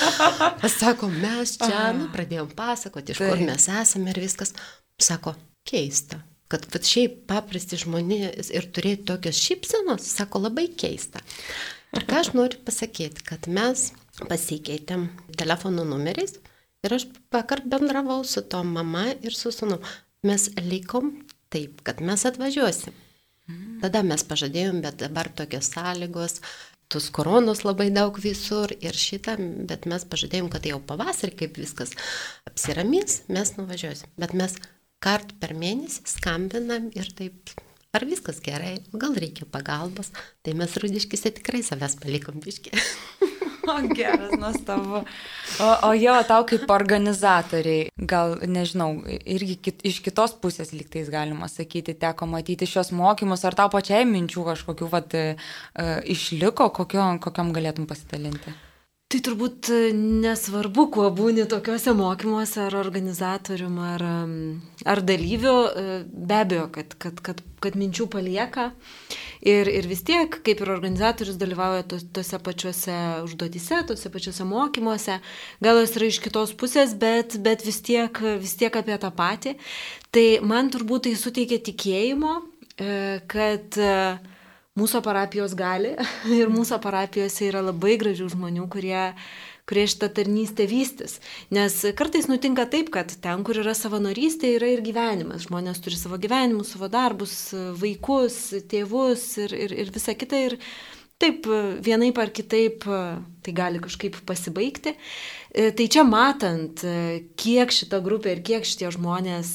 Mes 0.63 0.79
sakom, 0.79 1.13
mes 1.21 1.53
čia, 1.61 1.91
nu, 1.93 2.07
pradėjom 2.15 2.49
pasakoti, 2.57 3.13
iš 3.13 3.21
kur 3.21 3.43
mes 3.43 3.69
esame 3.69 4.15
ir 4.15 4.23
viskas. 4.23 4.55
Sako, 4.99 5.35
keista 5.67 6.23
kad 6.49 6.65
vat, 6.73 6.85
šiaip 6.89 7.25
paprasti 7.29 7.77
žmonės 7.77 8.49
ir 8.49 8.65
turėti 8.73 9.05
tokios 9.11 9.37
šypsenos, 9.37 10.07
sako, 10.09 10.41
labai 10.47 10.65
keista. 10.73 11.21
Ir 11.93 12.05
ką 12.09 12.23
aš 12.23 12.31
noriu 12.33 12.57
pasakyti, 12.65 13.21
kad 13.25 13.45
mes 13.49 13.91
pasikeitėm 14.27 15.07
telefonų 15.39 15.85
numeriais 15.87 16.39
ir 16.85 16.95
aš 16.95 17.07
vakar 17.33 17.63
bendravau 17.65 18.23
su 18.27 18.41
to 18.41 18.63
mama 18.63 19.09
ir 19.13 19.35
su 19.35 19.51
sunu. 19.55 19.79
Mes 20.23 20.49
likom 20.59 21.13
taip, 21.53 21.83
kad 21.87 22.01
mes 22.03 22.25
atvažiuosim. 22.27 22.95
Tada 23.81 24.03
mes 24.05 24.21
pažadėjom, 24.27 24.81
bet 24.83 24.99
dabar 25.01 25.29
tokios 25.33 25.71
sąlygos, 25.73 26.41
tos 26.91 27.07
koronos 27.13 27.63
labai 27.65 27.87
daug 27.93 28.17
visur 28.21 28.73
ir 28.77 28.97
šitą, 28.97 29.37
bet 29.69 29.87
mes 29.89 30.05
pažadėjom, 30.09 30.51
kad 30.53 30.67
jau 30.69 30.81
pavasarį, 30.91 31.35
kaip 31.39 31.57
viskas 31.61 31.95
apsiramys, 32.49 33.23
mes 33.31 33.55
nuvažiuosim. 33.57 34.11
Bet 34.21 34.35
mes 34.37 34.57
kart 35.01 35.33
per 35.41 35.55
mėnesį 35.57 36.05
skambinam 36.11 36.91
ir 36.97 37.09
taip 37.17 37.55
ar 37.95 38.05
viskas 38.05 38.41
gerai, 38.45 38.75
gal 38.93 39.15
reikia 39.17 39.47
pagalbos, 39.49 40.11
tai 40.45 40.53
mes 40.57 40.75
rudiškise 40.81 41.33
tikrai 41.39 41.63
savęs 41.65 41.97
palikom 42.03 42.41
biškį. 42.43 42.75
O, 43.69 43.75
geras, 43.99 44.31
nuostabu. 44.39 45.03
O, 45.59 45.69
o 45.87 45.91
jo, 45.97 46.15
tau 46.27 46.45
kaip 46.49 46.69
organizatoriai, 46.73 47.89
gal, 48.13 48.37
nežinau, 48.47 48.91
irgi 49.07 49.57
kit, 49.67 49.83
iš 49.87 49.99
kitos 50.05 50.35
pusės 50.41 50.73
liktais 50.75 51.11
galima 51.13 51.49
sakyti, 51.51 51.97
teko 51.99 52.29
matyti 52.29 52.69
šios 52.69 52.93
mokymus, 52.95 53.45
ar 53.45 53.57
tau 53.59 53.69
pačiai 53.73 54.07
minčių 54.09 54.47
kažkokių, 54.53 54.89
vad, 54.93 55.13
e, 55.17 55.35
išliko, 56.15 56.71
kokio, 56.79 57.11
kokiam 57.23 57.53
galėtum 57.55 57.89
pasidalinti? 57.89 58.55
Tai 59.09 59.17
turbūt 59.25 59.71
e, 59.73 59.77
nesvarbu, 59.97 60.83
kuo 60.93 61.07
būni 61.17 61.47
tokiuose 61.49 61.95
mokymuose, 61.97 62.59
ar 62.67 62.75
organizatorium, 62.77 63.79
ar, 63.81 64.03
ar 64.85 65.01
dalyviu, 65.01 65.53
e, 65.65 65.95
be 66.05 66.37
abejo, 66.37 66.67
kad, 66.75 66.93
kad, 67.01 67.23
kad, 67.25 67.41
kad 67.57 67.79
minčių 67.81 68.05
palieka. 68.13 68.67
Ir, 69.41 69.65
ir 69.65 69.89
vis 69.89 70.05
tiek, 70.05 70.37
kaip 70.45 70.61
ir 70.61 70.73
organizatorius 70.75 71.41
dalyvauja 71.41 71.87
tos, 71.89 72.05
tose 72.13 72.37
pačiuose 72.45 72.99
užduotise, 73.25 73.81
tose 73.89 74.13
pačiuose 74.13 74.45
mokymuose, 74.45 75.17
gal 75.65 75.81
jos 75.81 75.97
yra 75.97 76.13
iš 76.13 76.21
kitos 76.27 76.53
pusės, 76.53 76.93
bet, 76.93 77.39
bet 77.41 77.65
vis, 77.65 77.81
tiek, 77.81 78.21
vis 78.37 78.53
tiek 78.61 78.77
apie 78.77 79.01
tą 79.01 79.09
patį. 79.09 79.57
Tai 80.13 80.27
man 80.45 80.69
turbūt 80.69 81.09
tai 81.09 81.17
suteikia 81.17 81.57
tikėjimo, 81.65 82.43
e, 82.77 82.93
kad 83.25 83.81
mūsų 84.79 85.03
parapijos 85.05 85.55
gali 85.57 85.95
ir 86.39 86.51
mūsų 86.51 86.79
parapijose 86.83 87.49
yra 87.49 87.63
labai 87.65 87.97
gražių 88.01 88.29
žmonių, 88.33 88.67
kurie, 88.71 89.09
kurie 89.69 89.85
šitą 89.91 90.09
tarnystę 90.19 90.67
vystis. 90.69 91.17
Nes 91.55 91.77
kartais 91.99 92.29
nutinka 92.31 92.65
taip, 92.71 92.91
kad 92.93 93.11
ten, 93.23 93.43
kur 93.47 93.59
yra 93.61 93.75
savanorystė, 93.77 94.55
yra 94.57 94.71
ir 94.75 94.85
gyvenimas. 94.85 95.47
Žmonės 95.49 95.83
turi 95.83 95.99
savo 95.99 96.19
gyvenimus, 96.21 96.73
savo 96.75 96.89
darbus, 96.91 97.35
vaikus, 97.81 98.39
tėvus 98.71 99.25
ir, 99.45 99.57
ir, 99.67 99.75
ir 99.85 99.91
visa 99.95 100.15
kita. 100.17 100.45
Ir 100.49 100.57
taip, 101.19 101.49
vienaip 101.83 102.17
ar 102.21 102.31
kitaip 102.31 102.87
tai 103.43 103.53
gali 103.55 103.81
kažkaip 103.83 104.21
pasibaigti. 104.27 104.95
Tai 105.49 105.85
čia 105.91 106.05
matant, 106.07 106.85
kiek 107.39 107.73
šita 107.75 107.99
grupė 108.05 108.37
ir 108.37 108.43
kiek 108.45 108.67
šitie 108.67 108.91
žmonės 108.95 109.53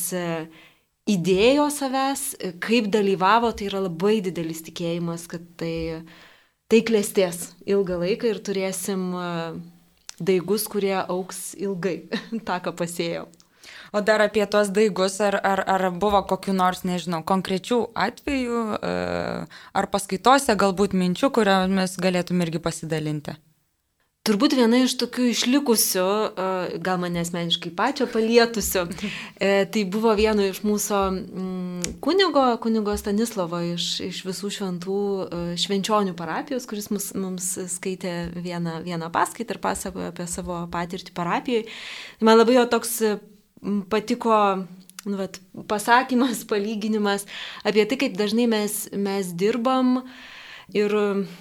įdėjo 1.11 1.69
savęs, 1.73 2.23
kaip 2.65 2.89
dalyvavo, 2.93 3.53
tai 3.57 3.69
yra 3.69 3.85
labai 3.85 4.21
didelis 4.25 4.65
tikėjimas, 4.65 5.27
kad 5.31 5.45
tai, 5.61 6.03
tai 6.73 6.81
klėsties 6.87 7.51
ilgą 7.69 8.01
laiką 8.01 8.31
ir 8.33 8.41
turėsim 8.45 9.07
e, 9.13 9.31
daigus, 10.21 10.67
kurie 10.71 10.97
auks 11.03 11.53
ilgai, 11.61 11.99
tą, 12.47 12.61
ką 12.65 12.75
pasėjau. 12.79 13.29
O 13.95 14.01
dar 14.05 14.21
apie 14.25 14.45
tuos 14.51 14.73
daigus, 14.75 15.21
ar, 15.25 15.37
ar, 15.39 15.63
ar 15.71 15.89
buvo 15.93 16.21
kokiu 16.29 16.53
nors, 16.57 16.83
nežinau, 16.89 17.23
konkrečių 17.27 17.81
atvejų, 17.95 18.63
e, 18.81 18.95
ar 19.81 19.91
paskaitose 19.93 20.57
galbūt 20.59 20.97
minčių, 20.99 21.31
kuriomis 21.37 21.99
galėtum 22.03 22.43
irgi 22.45 22.61
pasidalinti? 22.65 23.37
Turbūt 24.25 24.55
viena 24.57 24.79
iš 24.81 24.95
tokių 25.03 25.27
išlikusių, 25.35 26.05
gal 26.81 27.01
mane 27.03 27.21
asmeniškai 27.21 27.69
pačio 27.77 28.07
palietusių, 28.09 28.85
e, 29.37 29.51
tai 29.69 29.83
buvo 29.85 30.15
vieno 30.17 30.47
iš 30.49 30.63
mūsų 30.65 31.01
mm, 31.13 31.91
kunigo, 32.05 32.47
kunigo 32.65 32.95
Stanislovo 32.97 33.61
iš, 33.75 33.89
iš 34.07 34.23
visų 34.25 34.49
šventų 34.57 34.97
švenčionių 35.61 36.17
parapijos, 36.17 36.65
kuris 36.71 36.89
mus, 36.95 37.11
mums 37.13 37.51
skaitė 37.75 38.15
vieną, 38.33 38.79
vieną 38.87 39.13
paskaitą 39.13 39.59
ir 39.59 39.61
pasakojo 39.69 40.09
apie 40.15 40.25
savo 40.33 40.63
patirtį 40.73 41.13
parapijoje. 41.13 41.69
Man 42.25 42.41
labai 42.41 42.57
jo 42.57 42.65
toks 42.73 42.97
patiko 43.93 44.39
nu, 45.05 45.19
vat, 45.21 45.37
pasakymas, 45.69 46.47
palyginimas 46.49 47.29
apie 47.61 47.85
tai, 47.85 48.01
kaip 48.01 48.17
dažnai 48.17 48.49
mes, 48.49 48.87
mes 48.97 49.37
dirbam 49.37 49.99
ir 50.73 50.95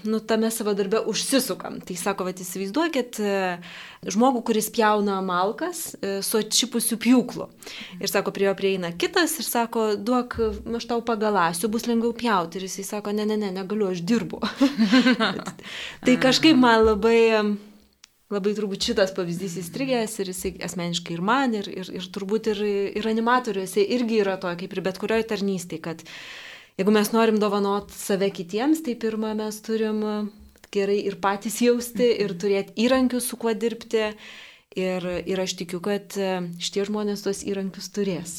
nu, 0.04 0.20
tame 0.20 0.52
savo 0.52 0.74
darbe 0.74 1.00
užsisukam. 1.08 1.80
Tai 1.86 1.96
sako, 2.00 2.28
va, 2.28 2.34
įsivaizduokit 2.36 3.20
e, 3.24 3.36
žmogų, 4.12 4.44
kuris 4.50 4.70
pjauna 4.74 5.20
malkas 5.26 5.94
e, 5.96 6.16
su 6.26 6.42
atšipusiu 6.42 7.00
pjūklu. 7.02 7.48
Ir 8.02 8.12
sako, 8.12 8.34
prie 8.36 8.50
jo 8.50 8.56
prieina 8.60 8.92
kitas 8.92 9.38
ir 9.40 9.48
sako, 9.48 9.94
duok, 9.96 10.40
aš 10.80 10.90
tau 10.92 11.04
pagalasiu, 11.06 11.72
bus 11.72 11.88
lengviau 11.90 12.16
pjauti. 12.18 12.60
Ir 12.60 12.68
jisai 12.68 12.88
sako, 12.96 13.16
ne, 13.16 13.28
ne, 13.30 13.40
ne, 13.40 13.54
negaliu, 13.56 13.92
aš 13.94 14.04
dirbu. 14.04 14.42
tai 16.06 16.18
kažkaip 16.22 16.60
man 16.60 16.84
labai 16.92 17.22
labai 18.34 18.54
turbūt 18.58 18.88
šitas 18.90 19.14
pavyzdys 19.16 19.60
įstrigęs 19.62 20.16
ir 20.22 20.32
jisai 20.32 20.54
asmeniškai 20.66 21.18
ir 21.18 21.22
man, 21.26 21.54
ir, 21.60 21.70
ir, 21.70 21.90
ir 22.00 22.08
turbūt 22.16 22.50
ir, 22.54 22.64
ir 23.00 23.10
animatoriuose 23.10 23.84
irgi 23.98 24.22
yra 24.24 24.40
to, 24.42 24.52
kaip 24.60 24.74
ir 24.74 24.82
bet 24.86 25.00
kurioje 25.02 25.28
tarnystėje, 25.30 25.84
kad 25.86 26.02
jeigu 26.80 26.94
mes 26.96 27.12
norim 27.16 27.40
dovanot 27.42 27.92
save 27.96 28.32
kitiems, 28.34 28.84
tai 28.86 28.96
pirmą 29.00 29.34
mes 29.38 29.60
turim 29.66 30.02
gerai 30.74 31.00
ir 31.06 31.20
patys 31.22 31.60
jausti, 31.64 32.08
ir 32.24 32.36
turėti 32.40 32.76
įrankius, 32.86 33.30
su 33.30 33.40
kuo 33.42 33.54
dirbti. 33.54 34.12
Ir, 34.74 35.06
ir 35.30 35.38
aš 35.38 35.54
tikiu, 35.60 35.78
kad 35.86 36.16
e, 36.18 36.30
šitie 36.58 36.88
žmonės 36.88 37.22
tuos 37.22 37.44
įrankius 37.46 37.92
turės. 37.94 38.32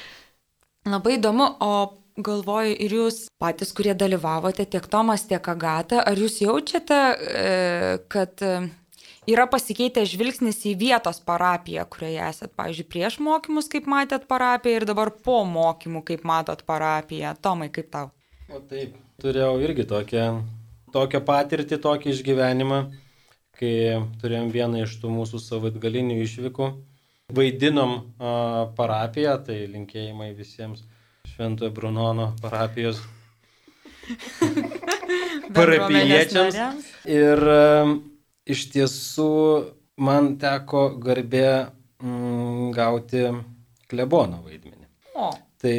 Labai 0.88 1.18
įdomu, 1.18 1.44
o 1.60 1.72
galvoju 2.16 2.78
ir 2.80 2.94
jūs 2.96 3.18
patys, 3.40 3.74
kurie 3.76 3.92
dalyvavote, 3.92 4.64
tiek 4.64 4.88
Tomas, 4.88 5.26
tiek 5.28 5.50
Agata, 5.52 6.00
ar 6.00 6.16
jūs 6.16 6.38
jaučiate, 6.40 7.00
e, 7.12 7.50
kad 8.08 8.40
yra 9.28 9.46
pasikeitęs 9.50 10.08
žvilgsnis 10.14 10.62
į 10.70 10.76
vietos 10.80 11.20
parapiją, 11.26 11.84
kurioje 11.90 12.22
esat, 12.28 12.54
pavyzdžiui, 12.56 12.86
prieš 12.92 13.18
mokymus, 13.24 13.68
kaip 13.72 13.88
matėt 13.90 14.26
parapiją 14.30 14.80
ir 14.80 14.88
dabar 14.88 15.12
po 15.12 15.42
mokymų, 15.48 16.04
kaip 16.08 16.24
matot 16.28 16.64
parapiją. 16.68 17.34
Tomai, 17.42 17.68
kaip 17.74 17.90
tau? 17.92 18.10
O 18.50 18.62
taip, 18.64 18.96
turėjau 19.22 19.58
irgi 19.62 19.86
tokią, 19.90 20.26
tokią 20.94 21.22
patirtį, 21.26 21.80
tokį 21.84 22.14
išgyvenimą, 22.14 22.80
kai 23.60 23.74
turėjom 24.22 24.50
vieną 24.54 24.84
iš 24.86 24.96
tų 25.02 25.12
mūsų 25.14 25.42
savaitgalinių 25.44 26.20
išvykų. 26.24 26.70
Vaidinom 27.30 27.92
a, 27.94 28.30
parapiją, 28.74 29.36
tai 29.46 29.62
linkėjimai 29.70 30.32
visiems 30.34 30.82
Šventojo 31.30 31.70
Brunono 31.70 32.32
parapijos 32.42 32.98
parapiečiams. 35.54 36.56
Ir 37.06 37.44
iš 38.50 38.66
tiesų 38.74 39.30
man 40.00 40.34
teko 40.40 40.88
garbė 41.02 41.50
mm, 42.02 42.70
gauti 42.76 43.26
klebono 43.90 44.40
vaidmenį. 44.44 44.88
O. 45.14 45.30
Tai 45.60 45.76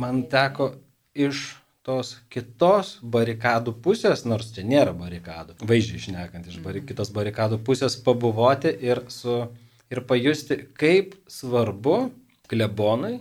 man 0.00 0.24
teko 0.32 0.72
iš 1.16 1.44
tos 1.86 2.16
kitos 2.32 2.96
barikadų 3.14 3.76
pusės, 3.82 4.24
nors 4.26 4.50
čia 4.54 4.64
nėra 4.66 4.90
barikadų, 4.96 5.60
vaizdžiai 5.70 6.00
išnekant 6.00 6.48
iš 6.50 6.58
bari, 6.64 6.82
kitos 6.86 7.12
barikadų 7.14 7.60
pusės, 7.66 7.94
pabuvoti 8.02 8.72
ir, 8.82 9.04
su, 9.12 9.44
ir 9.92 10.02
pajusti, 10.08 10.64
kaip 10.74 11.14
svarbu 11.30 12.08
klebonui 12.50 13.20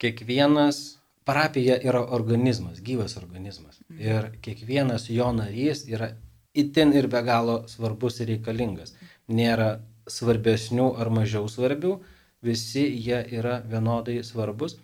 kiekvienas 0.00 1.00
parapija 1.26 1.76
yra 1.82 2.04
organizmas, 2.14 2.78
gyvas 2.82 3.16
organizmas. 3.18 3.82
Ir 3.98 4.30
kiekvienas 4.44 5.08
jo 5.10 5.28
narys 5.34 5.84
yra 5.90 6.12
itin 6.54 6.92
ir 6.96 7.08
be 7.10 7.22
galo 7.26 7.62
svarbus 7.68 8.20
ir 8.20 8.32
reikalingas. 8.34 8.94
Nėra 9.30 9.78
svarbesnių 10.10 10.94
ar 11.00 11.10
mažiau 11.14 11.48
svarbių, 11.48 11.96
visi 12.42 12.86
jie 12.88 13.20
yra 13.38 13.60
vienodai 13.66 14.20
svarbus. 14.26 14.78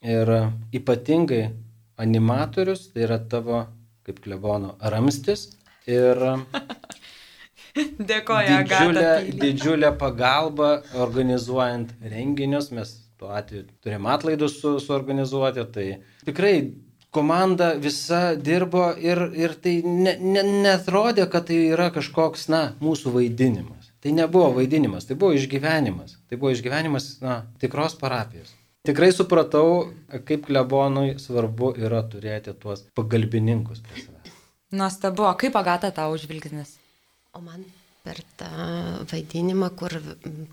Ir 0.00 0.30
ypatingai 0.72 1.50
animatorius, 2.00 2.88
tai 2.94 3.04
yra 3.04 3.18
tavo, 3.20 3.66
kaip 4.06 4.22
klebono, 4.24 4.76
ramstis. 4.80 5.50
Ir 5.90 6.16
Dėkoju, 8.10 8.54
didžiulė, 8.66 9.10
didžiulė 9.38 9.90
pagalba 9.98 10.70
organizuojant 11.04 11.92
renginius, 12.02 12.70
mes 12.74 12.96
tuo 13.20 13.30
atveju 13.36 13.68
turėjom 13.84 14.08
atlaidus 14.10 14.56
su, 14.62 14.72
suorganizuoti, 14.82 15.64
tai 15.74 15.86
tikrai 16.26 16.54
komanda 17.10 17.72
visa 17.74 18.34
dirbo 18.36 18.90
ir, 18.98 19.22
ir 19.34 19.56
tai 19.62 19.80
ne, 19.84 20.14
ne, 20.20 20.44
netrodė, 20.64 21.26
kad 21.30 21.48
tai 21.50 21.58
yra 21.74 21.90
kažkoks, 21.94 22.48
na, 22.52 22.62
mūsų 22.82 23.14
vaidinimas. 23.18 23.90
Tai 24.00 24.14
nebuvo 24.16 24.54
vaidinimas, 24.56 25.04
tai 25.08 25.18
buvo 25.20 25.34
išgyvenimas. 25.36 26.16
Tai 26.30 26.38
buvo 26.40 26.54
išgyvenimas, 26.54 27.10
na, 27.24 27.42
tikros 27.60 27.98
parapijos. 28.00 28.54
Tikrai 28.88 29.10
supratau, 29.12 29.90
kaip 30.24 30.46
klebonui 30.46 31.18
svarbu 31.20 31.74
yra 31.82 32.00
turėti 32.08 32.54
tuos 32.56 32.86
pagalbininkus 32.96 33.82
prie 33.84 34.06
savęs. 34.06 34.38
Nuostabu, 34.72 35.26
kaip 35.36 35.58
agata 35.58 35.90
tau 35.92 36.14
užvilgsnis? 36.14 36.78
O 37.36 37.42
man 37.44 37.66
per 38.06 38.22
tą 38.40 38.48
vaidinimą, 39.10 39.68
kur 39.76 39.98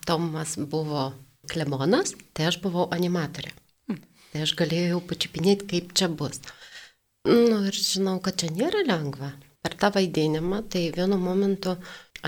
Tomas 0.05 0.57
buvo 0.59 1.11
klebonas, 1.47 2.11
tai 2.35 2.49
aš 2.49 2.59
buvau 2.65 2.89
animatorė. 2.91 3.53
Tai 4.37 4.43
aš 4.45 4.51
galėjau 4.53 4.99
pačiupinėti, 5.09 5.65
kaip 5.65 5.93
čia 5.97 6.07
bus. 6.13 6.35
Nu 7.25 7.63
ir 7.65 7.73
žinau, 7.73 8.19
kad 8.21 8.35
čia 8.37 8.51
nėra 8.53 8.83
lengva. 8.85 9.31
Per 9.65 9.73
tą 9.81 9.89
vaidinimą, 9.95 10.59
tai 10.69 10.83
vienu 10.93 11.17
momentu 11.17 11.73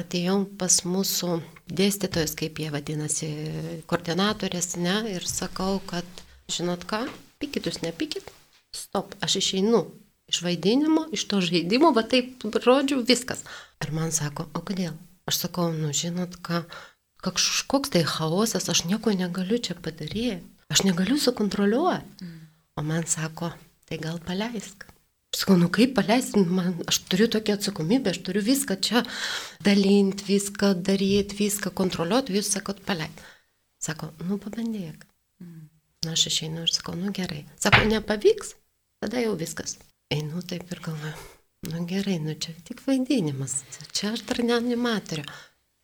atėjom 0.02 0.48
pas 0.58 0.80
mūsų 0.90 1.38
dėstytojus, 1.70 2.34
kaip 2.42 2.64
jie 2.64 2.72
vadinasi, 2.74 3.30
koordinatorės, 3.86 4.72
ne, 4.82 4.98
ir 5.14 5.30
sakau, 5.30 5.78
kad, 5.86 6.26
žinot 6.50 6.90
ką, 6.90 7.04
pikit 7.38 7.70
jūs 7.70 7.84
nepikit, 7.86 8.34
stop, 8.74 9.14
aš 9.22 9.38
išeinu 9.44 9.86
iš 10.34 10.42
vaidinimo, 10.50 11.06
iš 11.14 11.30
to 11.30 11.46
žaidimo, 11.46 11.94
va 11.94 12.08
taip, 12.10 12.42
žodžiu, 12.42 13.04
viskas. 13.06 13.46
Ir 13.86 13.94
man 13.94 14.10
sako, 14.10 14.50
o 14.58 14.66
kodėl? 14.66 14.98
Aš 15.30 15.46
sakau, 15.46 15.70
nu 15.78 15.94
žinot 15.94 16.42
ką, 16.42 16.66
kažkoks 17.22 17.94
tai 17.94 18.08
chaosas, 18.18 18.66
aš 18.66 18.88
nieko 18.90 19.14
negaliu 19.14 19.62
čia 19.62 19.78
padaryti. 19.78 20.42
Aš 20.70 20.84
negaliu 20.86 21.18
sukontroliuoti. 21.18 22.30
O 22.78 22.84
man 22.86 23.04
sako, 23.08 23.50
tai 23.90 23.98
gal 24.00 24.20
paleisk. 24.24 24.86
Aš 25.34 25.42
sakau, 25.42 25.58
nu 25.62 25.68
kaip 25.74 25.96
paleisti, 25.98 26.42
man, 26.46 26.78
aš 26.90 27.02
turiu 27.10 27.28
tokią 27.30 27.58
atsakomybę, 27.58 28.14
aš 28.14 28.22
turiu 28.26 28.42
viską 28.46 28.78
čia 28.86 29.02
dalinti, 29.66 30.26
viską 30.26 30.72
daryti, 30.88 31.38
viską 31.38 31.74
kontroliuoti, 31.78 32.38
jūs 32.38 32.54
sakot, 32.56 32.80
paleid. 32.88 33.26
Sako, 33.84 34.10
nu 34.26 34.40
pabandyk. 34.42 35.04
Mm. 35.44 35.68
Na, 36.06 36.16
aš 36.16 36.30
išeinu 36.32 36.64
ir 36.66 36.74
sakau, 36.74 36.96
nu 36.98 37.14
gerai. 37.16 37.44
Sako, 37.62 37.84
nepavyks, 37.92 38.56
tada 39.04 39.22
jau 39.26 39.36
viskas. 39.40 39.78
Einu 40.14 40.42
taip 40.42 40.72
ir 40.74 40.82
galvoju, 40.88 41.28
nu 41.70 41.86
gerai, 41.90 42.18
nu 42.24 42.34
čia 42.34 42.56
tik 42.66 42.82
vaidinimas, 42.88 43.60
čia 43.94 44.16
aš 44.16 44.26
dar 44.30 44.42
ne 44.46 44.58
animatoriu. 44.58 45.28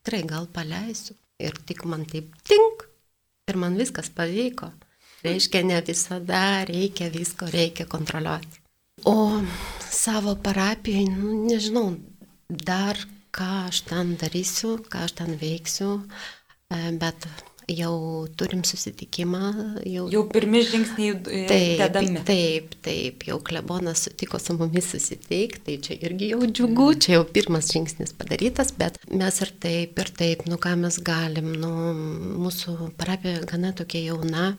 Tikrai 0.02 0.24
gal 0.30 0.50
paleisiu. 0.50 1.18
Ir 1.42 1.58
tik 1.68 1.84
man 1.86 2.06
taip 2.08 2.32
tink, 2.48 2.86
Ir 3.46 3.58
man 3.62 3.76
viskas 3.78 4.08
pavyko. 4.10 4.72
Reiškia, 5.26 5.62
ne 5.70 5.78
visada 5.86 6.64
reikia 6.66 7.12
visko, 7.14 7.46
reikia 7.54 7.86
kontroliuoti. 7.86 8.62
O 9.06 9.42
savo 9.86 10.34
parapijai, 10.42 11.04
nu, 11.14 11.34
nežinau, 11.46 11.92
dar 12.50 12.98
ką 13.36 13.50
aš 13.68 13.84
ten 13.90 14.16
darysiu, 14.22 14.80
ką 14.90 15.04
aš 15.06 15.14
ten 15.20 15.38
veiksiu, 15.42 15.92
e, 16.74 16.80
bet 17.02 17.28
jau 17.72 18.28
turim 18.38 18.64
susitikimą. 18.66 19.42
Jau, 19.90 20.06
jau 20.14 20.24
pirmi 20.30 20.62
žingsniai 20.66 21.16
taip, 21.24 21.80
dedami. 21.82 22.22
Taip, 22.28 22.76
taip, 22.86 23.26
jau 23.30 23.40
klebonas 23.46 24.06
sutiko 24.06 24.40
su 24.42 24.56
mumis 24.58 24.92
susitikti, 24.94 25.64
tai 25.66 25.78
čia 25.88 25.98
irgi 26.06 26.32
jau 26.34 26.42
džiugu, 26.46 26.90
čia 27.02 27.18
jau 27.18 27.26
pirmas 27.26 27.72
žingsnis 27.74 28.14
padarytas, 28.18 28.74
bet 28.78 29.00
mes 29.10 29.42
ir 29.42 29.54
taip, 29.64 29.98
ir 30.02 30.14
taip, 30.22 30.46
nu 30.50 30.60
ką 30.62 30.76
mes 30.84 31.00
galim, 31.06 31.54
nu 31.62 31.72
mūsų 32.46 32.92
parapija 33.00 33.42
gana 33.50 33.74
tokia 33.78 34.04
jauna, 34.12 34.54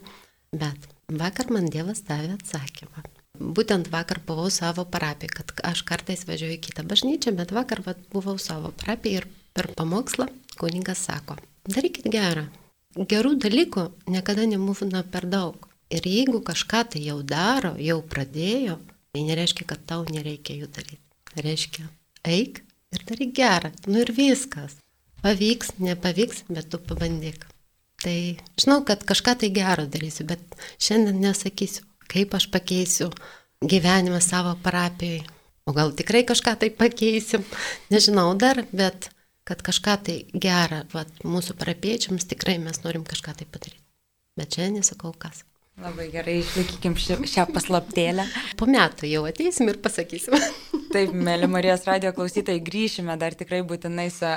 bet 0.55 0.90
vakar 1.12 1.53
man 1.55 1.71
Dievas 1.71 2.03
davė 2.07 2.35
atsakymą. 2.40 3.07
Būtent 3.37 3.90
vakar 3.92 4.23
buvau 4.25 4.49
savo 4.51 4.87
parapiją, 4.88 5.35
kad 5.37 5.53
aš 5.71 5.83
kartais 5.87 6.25
važiuoju 6.25 6.57
į 6.57 6.62
kitą 6.64 6.87
bažnyčią, 6.88 7.35
bet 7.37 7.53
vakar 7.53 7.83
vat, 7.85 8.01
buvau 8.12 8.38
savo 8.40 8.73
parapiją 8.81 9.21
ir 9.21 9.27
per 9.57 9.69
pamokslą 9.77 10.31
kuningas 10.57 11.03
sako, 11.05 11.37
darykit 11.69 12.09
gerą, 12.09 12.47
gerų 12.96 13.37
dalykų 13.44 13.87
niekada 14.09 14.46
nebūna 14.48 15.04
per 15.12 15.26
daug. 15.28 15.68
Ir 15.92 16.02
jeigu 16.02 16.40
kažką 16.42 16.82
tai 16.92 17.02
jau 17.04 17.20
daro, 17.22 17.76
jau 17.78 18.00
pradėjo, 18.02 18.78
tai 19.14 19.22
nereiškia, 19.28 19.66
kad 19.68 19.85
tau 19.87 20.06
nereikia 20.11 20.56
jų 20.59 20.70
daryti. 20.72 21.02
Reiškia, 21.37 21.85
eik 22.26 22.62
ir 22.96 23.04
daryk 23.06 23.35
gerą. 23.37 23.70
Nu 23.87 24.00
ir 24.02 24.11
viskas. 24.16 24.78
Pavyks, 25.22 25.76
nepavyks, 25.82 26.44
bet 26.48 26.70
tu 26.70 26.80
pabandyk. 26.82 27.46
Tai 28.02 28.16
žinau, 28.61 28.82
kad 28.87 29.04
kažką 29.06 29.37
tai 29.40 29.50
gero 29.54 29.87
darysiu, 29.88 30.26
bet 30.28 30.42
šiandien 30.82 31.20
nesakysiu, 31.22 31.87
kaip 32.11 32.35
aš 32.37 32.48
pakeisiu 32.52 33.11
gyvenimą 33.64 34.20
savo 34.20 34.56
parapijoje. 34.62 35.24
O 35.66 35.72
gal 35.74 35.90
tikrai 35.96 36.22
kažką 36.22 36.52
tai 36.61 36.70
pakeisim, 36.70 37.42
nežinau 37.90 38.28
dar, 38.38 38.61
bet 38.70 39.09
kad 39.46 39.62
kažką 39.66 39.98
tai 40.06 40.16
gerą, 40.35 40.85
vat, 40.94 41.11
mūsų 41.24 41.56
parapiečiams 41.61 42.26
tikrai 42.32 42.59
mes 42.62 42.82
norim 42.85 43.06
kažką 43.06 43.37
tai 43.40 43.46
padaryti. 43.46 43.85
Bet 44.37 44.56
čia 44.56 44.68
nesakau 44.72 45.14
kas. 45.16 45.44
Labai 45.76 46.06
gerai, 46.09 46.38
išlaikykim 46.40 46.94
ši, 46.96 47.18
šią 47.28 47.42
paslaptėlę. 47.52 48.24
Po 48.56 48.64
metų 48.64 49.11
jau 49.11 49.26
ateisim 49.28 49.68
ir 49.68 49.76
pasakysim. 49.85 50.32
Taip, 50.94 51.12
mėly 51.12 51.44
Marijos 51.52 51.85
radio 51.85 52.14
klausytojai, 52.16 52.62
grįšime 52.64 53.12
dar 53.20 53.37
tikrai 53.37 53.61
būtinai 53.66 54.06
su 54.14 54.30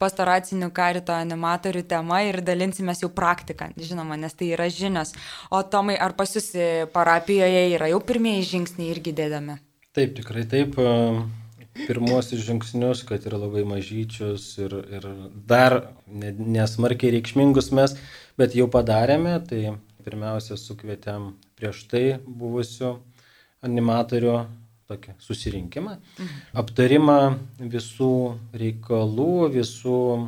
pastoraciniu 0.00 0.70
karito 0.72 1.12
animatorių 1.12 1.82
tema 1.90 2.22
ir 2.24 2.40
dalinsimės 2.40 3.04
jau 3.04 3.10
praktiką, 3.12 3.68
žinoma, 3.76 4.16
nes 4.16 4.32
tai 4.32 4.48
yra 4.56 4.70
žinios. 4.72 5.12
O 5.52 5.60
Tomai, 5.60 5.98
ar 6.00 6.16
pas 6.16 6.32
jūs 6.32 6.54
parapijoje 6.96 7.66
yra 7.74 7.92
jau 7.92 8.00
pirmieji 8.08 8.48
žingsniai 8.54 8.88
irgi 8.94 9.12
dėdami? 9.20 9.58
Taip, 9.92 10.16
tikrai 10.16 10.48
taip. 10.48 10.80
Pirmuosius 11.86 12.42
žingsnius, 12.46 13.04
kad 13.08 13.26
yra 13.28 13.38
labai 13.40 13.64
mažyčius 13.68 14.46
ir, 14.62 14.74
ir 14.98 15.06
dar 15.48 15.78
nesmarkiai 16.08 17.14
reikšmingus 17.16 17.70
mes, 17.76 17.94
bet 18.40 18.56
jau 18.58 18.68
padarėme, 18.72 19.36
tai 19.48 19.76
pirmiausia 20.06 20.58
sukvietėm 20.58 21.32
prieš 21.58 21.84
tai 21.90 22.04
buvusių 22.24 22.94
animatorių 23.66 24.34
tokį 24.88 25.14
susirinkimą, 25.20 25.98
mhm. 25.98 26.42
aptarimą 26.62 27.18
visų 27.60 28.12
reikalų, 28.56 29.32
visų 29.58 30.00
e, 30.16 30.22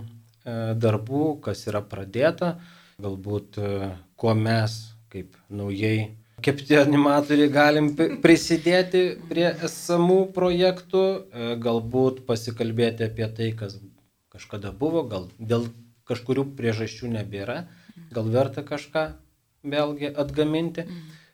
darbų, 0.76 1.24
kas 1.44 1.64
yra 1.70 1.80
pradėta, 1.80 2.58
galbūt 3.00 3.56
e, 3.56 3.92
kuo 4.20 4.34
mes 4.36 4.76
kaip 5.10 5.32
naujai 5.48 6.10
kepti 6.44 6.78
animatoriai 6.80 7.50
galim 7.52 7.92
prisidėti 8.22 9.04
prie 9.30 9.48
esamų 9.68 10.20
projektų, 10.36 11.04
e, 11.04 11.52
galbūt 11.62 12.24
pasikalbėti 12.28 13.06
apie 13.06 13.28
tai, 13.36 13.52
kas 13.56 13.78
kažkada 14.32 14.72
buvo, 14.72 15.04
gal 15.08 15.28
dėl 15.38 15.68
kažkurių 16.10 16.48
priežasčių 16.58 17.12
nebėra, 17.14 17.64
gal 18.14 18.30
verta 18.32 18.64
kažką 18.66 19.06
vėlgi 19.62 20.12
atgaminti. 20.16 20.86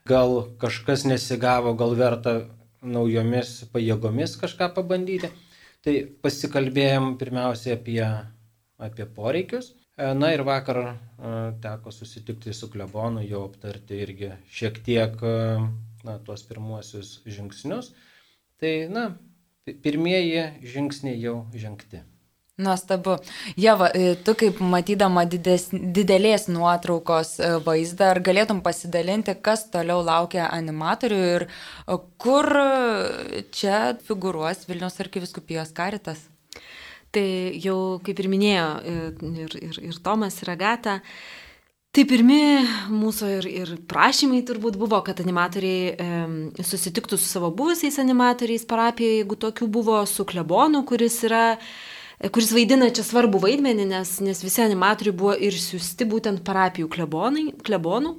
Gal 0.06 0.52
kažkas 0.62 1.02
nesigavo, 1.02 1.72
gal 1.74 1.96
verta 1.98 2.36
naujomis 2.82 3.64
pajėgomis 3.72 4.36
kažką 4.38 4.68
pabandyti. 4.76 5.32
Tai 5.82 5.94
pasikalbėjom 6.22 7.16
pirmiausiai 7.18 7.74
apie, 7.74 8.02
apie 8.78 9.06
poreikius. 9.16 9.72
E, 9.96 10.14
na 10.14 10.28
ir 10.34 10.42
vakar 10.44 10.78
e, 10.84 10.88
teko 11.62 11.92
susitikti 11.92 12.52
su 12.52 12.68
klebonu, 12.72 13.22
jau 13.24 13.46
aptarti 13.46 13.96
irgi 14.04 14.34
šiek 14.52 14.82
tiek 14.84 15.22
e, 15.24 15.36
na, 16.04 16.18
tuos 16.26 16.42
pirmuosius 16.44 17.14
žingsnius. 17.24 17.94
Tai, 18.60 18.74
na, 18.92 19.06
pirmieji 19.64 20.44
žingsniai 20.74 21.16
jau 21.22 21.38
žengti. 21.56 22.02
Nuostabu. 22.60 23.18
Jeva, 23.60 23.90
tu 24.24 24.32
kaip 24.40 24.60
matydama 24.64 25.26
dides, 25.28 25.66
didelės 25.72 26.46
nuotraukos 26.48 27.34
vaizdą, 27.66 28.14
ar 28.14 28.22
galėtum 28.24 28.62
pasidalinti, 28.64 29.34
kas 29.44 29.66
toliau 29.72 30.00
laukia 30.04 30.46
animatorių 30.48 31.18
ir 31.34 31.44
kur 32.16 32.48
čia 33.52 33.82
figuruos 34.08 34.64
Vilnius 34.70 34.96
arkiviskupijos 35.04 35.76
karitas? 35.76 36.24
Tai 37.16 37.26
jau, 37.62 37.80
kaip 38.04 38.20
ir 38.20 38.28
minėjo 38.28 38.68
ir, 39.32 39.58
ir, 39.64 39.82
ir 39.88 39.98
Tomas, 40.04 40.36
ir 40.44 40.52
Agata, 40.52 41.00
Tai 41.96 42.02
pirmi 42.04 42.42
mūsų 42.92 43.28
ir, 43.38 43.46
ir 43.48 43.70
prašymai 43.88 44.42
turbūt 44.44 44.74
buvo, 44.76 44.98
kad 45.00 45.16
animatoriai 45.22 45.94
e, 45.96 46.08
susitiktų 46.60 47.16
su 47.16 47.24
savo 47.24 47.48
buvusiais 47.56 47.96
animatoriais 48.02 48.66
parapijoje, 48.68 49.22
jeigu 49.22 49.38
tokių 49.40 49.68
buvo, 49.72 50.02
su 50.04 50.26
klebonu, 50.28 50.82
kuris 50.84 51.16
yra 51.24 51.54
e, 51.54 51.60
kuris 52.32 52.52
vaidina 52.54 52.88
čia 52.94 53.04
svarbu 53.04 53.40
vaidmenį, 53.42 53.84
nes, 53.90 54.16
nes 54.24 54.40
visi 54.44 54.62
animatoriai 54.64 55.16
buvo 55.16 55.34
ir 55.36 55.56
siūsti 55.60 56.08
būtent 56.08 56.42
parapijų 56.46 56.88
klebonai, 56.92 57.50
klebonų. 57.66 58.16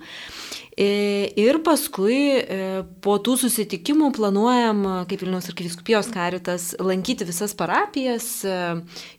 E, 0.77 1.33
ir 1.41 1.57
paskui 1.65 2.19
e, 2.37 2.59
po 3.01 3.17
tų 3.17 3.39
susitikimų 3.41 4.11
planuojam, 4.13 4.83
kaip 5.09 5.23
Vilniaus 5.23 5.49
arkiviskupijos 5.49 6.11
karitas, 6.13 6.69
lankyti 6.77 7.25
visas 7.25 7.57
parapijas. 7.57 8.29
E, 8.45 8.59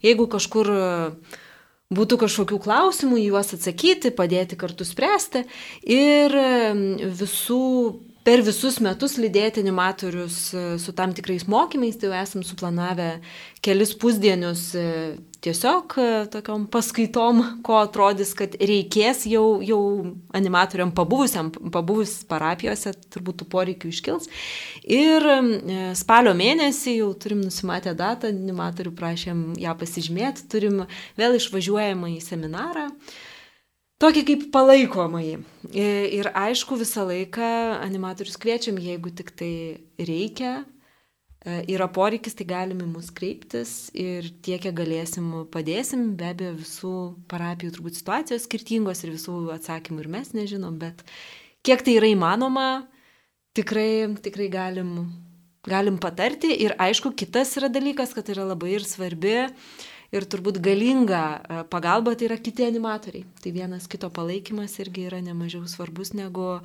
jeigu 0.07 0.29
kažkur 0.31 0.71
būtų 1.99 2.21
kažkokių 2.23 2.61
klausimų, 2.63 3.19
juos 3.25 3.51
atsakyti, 3.57 4.15
padėti 4.15 4.61
kartu 4.61 4.87
spręsti 4.87 5.43
ir 5.91 6.37
visų 7.19 7.65
per 8.29 8.43
visus 8.45 8.77
metus 8.85 9.15
lydėti 9.17 9.63
animatorius 9.63 10.37
e, 10.53 10.63
su 10.83 10.93
tam 10.97 11.15
tikrais 11.17 11.47
mokymais, 11.49 11.97
tai 11.97 12.11
jau 12.11 12.17
esam 12.19 12.43
suplanavę 12.45 13.07
kelis 13.65 13.95
pusdienius 13.97 14.65
e, 14.77 14.83
tiesiog 15.45 15.95
e, 15.97 16.09
tokiom 16.35 16.67
paskaitom, 16.69 17.41
ko 17.65 17.79
atrodys, 17.81 18.35
kad 18.37 18.59
reikės 18.61 19.25
jau, 19.31 19.63
jau 19.65 19.81
animatoriam 20.37 20.93
pabuvusiam, 20.93 21.49
pabuvus 21.73 22.19
parapijose, 22.29 22.93
turbūt 23.15 23.41
tų 23.41 23.49
poreikių 23.55 23.95
iškils. 23.95 24.29
Ir 24.85 25.25
spalio 25.97 26.37
mėnesį 26.37 26.99
jau 26.99 27.09
turim 27.23 27.41
nusimatę 27.47 27.97
datą, 27.97 28.35
animatorių 28.35 28.93
prašėm 28.99 29.43
ją 29.63 29.73
pasižymėti, 29.81 30.45
turim 30.53 30.85
vėl 31.17 31.41
išvažiuojamą 31.41 32.13
į 32.19 32.21
seminarą 32.29 32.91
tokį 34.03 34.25
kaip 34.31 34.49
palaikomąjį. 34.55 35.37
Ir 35.75 36.31
aišku, 36.37 36.79
visą 36.81 37.07
laiką 37.09 37.53
animatorius 37.83 38.39
kviečiam, 38.41 38.79
jeigu 38.81 39.13
tik 39.15 39.33
tai 39.39 39.53
reikia, 39.99 40.63
e, 41.43 41.63
yra 41.75 41.89
poreikis, 41.91 42.37
tai 42.39 42.47
galime 42.49 42.87
mus 42.87 43.11
kreiptis 43.15 43.91
ir 43.95 44.31
tiek, 44.43 44.63
kiek 44.63 44.75
galėsim, 44.79 45.31
padėsim. 45.53 46.13
Be 46.19 46.31
abejo, 46.33 46.55
visų 46.63 46.95
parapijų 47.31 47.75
turbūt 47.77 47.99
situacijos 47.99 48.47
skirtingos 48.47 49.05
ir 49.05 49.15
visų 49.17 49.49
atsakymų 49.59 50.05
ir 50.05 50.13
mes 50.15 50.33
nežinom, 50.37 50.79
bet 50.79 51.03
kiek 51.67 51.83
tai 51.83 51.99
yra 51.99 52.13
įmanoma, 52.15 52.87
tikrai, 53.59 54.15
tikrai 54.23 54.49
galim, 54.53 54.95
galim 55.67 55.99
patarti. 55.99 56.55
Ir 56.55 56.79
aišku, 56.79 57.13
kitas 57.19 57.57
yra 57.59 57.71
dalykas, 57.73 58.15
kad 58.15 58.31
yra 58.31 58.47
labai 58.55 58.77
ir 58.79 58.87
svarbi 58.87 59.41
ir 60.15 60.27
turbūt 60.31 60.61
galinga 60.65 61.23
e, 61.37 61.61
pagalba 61.73 62.15
tai 62.17 62.29
yra 62.31 62.39
kiti 62.41 62.67
animatoriai. 62.67 63.27
Tai 63.43 63.53
vienas 63.55 63.89
kito 63.91 64.11
palaikymas 64.15 64.79
irgi 64.83 65.07
yra 65.11 65.21
nemažiau 65.25 65.69
svarbus 65.69 66.15
negu 66.17 66.59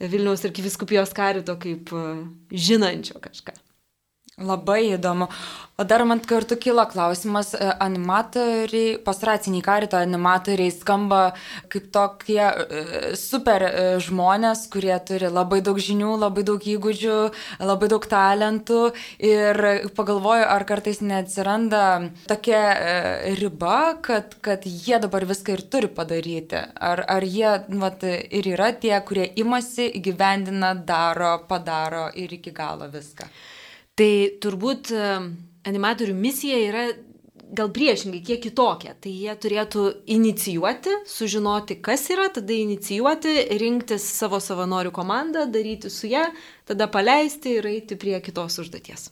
Vilniaus 0.00 0.44
ir 0.44 0.54
Kiviskupijos 0.56 1.14
karito 1.16 1.56
kaip 1.60 1.92
e, 1.94 2.06
žinančio 2.50 3.20
kažką. 3.22 3.54
Labai 4.40 4.94
įdomu. 4.94 5.28
O 5.80 5.84
dar 5.84 6.02
man 6.04 6.20
kartu 6.20 6.56
kilo 6.60 6.84
klausimas, 6.84 7.54
e, 7.54 7.66
animatoriai, 7.80 8.98
pasraciniai 9.04 9.62
karito 9.64 9.96
animatoriai 9.96 10.72
skamba 10.72 11.20
kaip 11.72 11.86
tokie 11.92 12.40
e, 12.40 12.80
super 13.16 13.64
e, 13.64 13.70
žmonės, 14.04 14.66
kurie 14.72 14.92
turi 15.08 15.30
labai 15.32 15.62
daug 15.64 15.80
žinių, 15.80 16.10
labai 16.20 16.44
daug 16.44 16.66
įgūdžių, 16.74 17.14
labai 17.64 17.88
daug 17.92 18.08
talentų 18.12 18.80
ir 19.28 19.60
pagalvoju, 19.96 20.48
ar 20.56 20.66
kartais 20.68 21.00
neatsiranda 21.00 21.84
tokia 22.28 22.60
riba, 23.40 23.78
kad, 24.04 24.36
kad 24.44 24.66
jie 24.68 24.98
dabar 25.00 25.24
viską 25.30 25.54
ir 25.56 25.64
turi 25.72 25.88
padaryti. 26.00 26.60
Ar, 26.90 27.06
ar 27.08 27.24
jie 27.24 27.54
vat, 27.80 28.04
ir 28.04 28.50
yra 28.52 28.68
tie, 28.76 28.92
kurie 29.08 29.30
imasi, 29.40 29.88
įgyvendina, 30.00 30.74
daro, 30.92 31.38
padaro 31.48 32.10
ir 32.20 32.36
iki 32.36 32.52
galo 32.52 32.90
viską. 32.92 33.32
Tai 34.00 34.12
turbūt 34.40 34.94
animatorių 35.68 36.14
misija 36.16 36.58
yra 36.64 36.84
gal 37.52 37.70
priešingai, 37.74 38.22
kiek 38.24 38.40
kitokia. 38.44 38.94
Tai 38.96 39.12
jie 39.12 39.34
turėtų 39.42 39.84
inicijuoti, 40.14 40.94
sužinoti, 41.10 41.76
kas 41.84 42.06
yra, 42.14 42.28
tada 42.32 42.54
inicijuoti, 42.56 43.34
rinktis 43.60 44.06
savo 44.16 44.40
savanorių 44.42 44.92
komandą, 44.94 45.46
daryti 45.50 45.90
su 45.92 46.08
ją, 46.10 46.28
tada 46.68 46.88
paleisti 46.88 47.58
ir 47.58 47.68
eiti 47.70 47.98
prie 48.00 48.16
kitos 48.24 48.60
užduoties. 48.62 49.10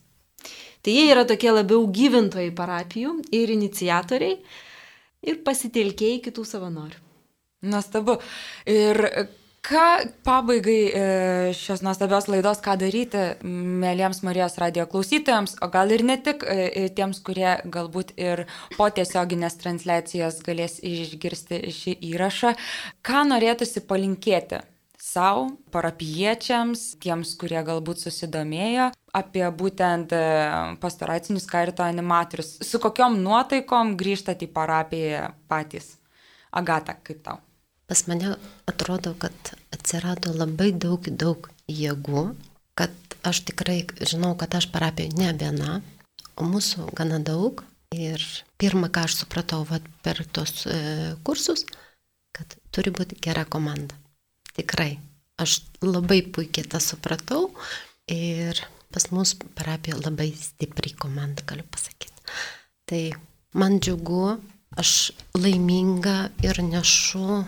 Tai 0.81 0.95
jie 0.95 1.09
yra 1.11 1.27
tokie 1.29 1.51
labiau 1.53 1.83
gyvintojai 1.91 2.53
parapijų 2.57 3.19
ir 3.35 3.53
inicijatoriai 3.53 4.39
ir 5.29 5.43
pasitelkėjai 5.45 6.23
kitų 6.29 6.47
savanorių. 6.47 7.03
Nuostabu. 7.69 8.15
Ir 8.71 9.03
Ką 9.69 9.81
pabaigai 10.25 10.83
e, 10.97 11.01
šios 11.53 11.83
nuostabios 11.85 12.25
laidos, 12.33 12.63
ką 12.65 12.73
daryti 12.81 13.21
mėlyms 13.45 14.23
Marijos 14.25 14.55
radio 14.57 14.87
klausytojams, 14.89 15.59
o 15.61 15.67
gal 15.69 15.91
ir 15.93 16.07
ne 16.09 16.15
tik 16.25 16.41
e, 16.49 16.87
tiems, 16.97 17.19
kurie 17.27 17.51
galbūt 17.69 18.15
ir 18.17 18.47
po 18.79 18.87
tiesioginės 18.89 19.59
transliacijos 19.61 20.39
galės 20.47 20.79
išgirsti 20.81 21.59
šį 21.77 21.93
įrašą, 22.15 22.55
ką 23.05 23.27
norėtųsi 23.29 23.83
palinkėti 23.91 24.63
savo, 24.97 25.51
parapiečiams, 25.75 26.95
tiems, 27.05 27.35
kurie 27.37 27.61
galbūt 27.67 28.01
susidomėjo 28.07 28.87
apie 29.21 29.45
būtent 29.61 30.15
e, 30.17 30.23
pastoracinius 30.81 31.45
karito 31.51 31.85
animatorius. 31.85 32.55
Su 32.65 32.81
kokiom 32.81 33.21
nuotaikom 33.21 33.99
grįžtat 34.01 34.49
į 34.49 34.49
parapiją 34.57 35.27
patys? 35.53 35.99
Agata, 36.57 36.97
kaip 37.05 37.21
tau? 37.29 37.43
Pas 37.89 38.05
mane 38.07 38.35
atrodo, 38.69 39.15
kad 39.17 39.33
atsirado 39.73 40.35
labai 40.37 40.75
daug, 40.77 41.09
daug 41.09 41.49
jėgų, 41.73 42.25
kad 42.77 42.93
aš 43.27 43.43
tikrai 43.49 43.81
žinau, 44.05 44.35
kad 44.37 44.55
aš 44.59 44.69
parapijoje 44.75 45.17
ne 45.17 45.33
viena, 45.41 45.81
o 46.37 46.45
mūsų 46.45 46.91
gana 46.99 47.19
daug. 47.25 47.65
Ir 47.97 48.21
pirmą, 48.61 48.91
ką 48.93 49.07
aš 49.09 49.23
supratau 49.23 49.63
vat, 49.65 49.85
per 50.05 50.21
tos 50.37 50.67
e, 50.69 50.77
kursus, 51.25 51.65
kad 52.37 52.59
turi 52.69 52.93
būti 52.93 53.17
gera 53.25 53.47
komanda. 53.49 53.97
Tikrai. 54.59 54.99
aš 55.39 55.63
labai 55.81 56.19
puikiai 56.35 56.67
tą 56.67 56.81
supratau 56.83 57.53
ir 58.11 58.59
pas 58.93 59.05
mus 59.15 59.37
parapija 59.55 59.97
labai 60.01 60.33
stipri 60.35 60.91
komanda, 60.99 61.45
galiu 61.47 61.65
pasakyti. 61.71 62.21
Tai 62.89 63.03
man 63.55 63.79
džiugu, 63.79 64.39
aš 64.77 65.13
laiminga 65.39 66.17
ir 66.43 66.59
nešu 66.63 67.45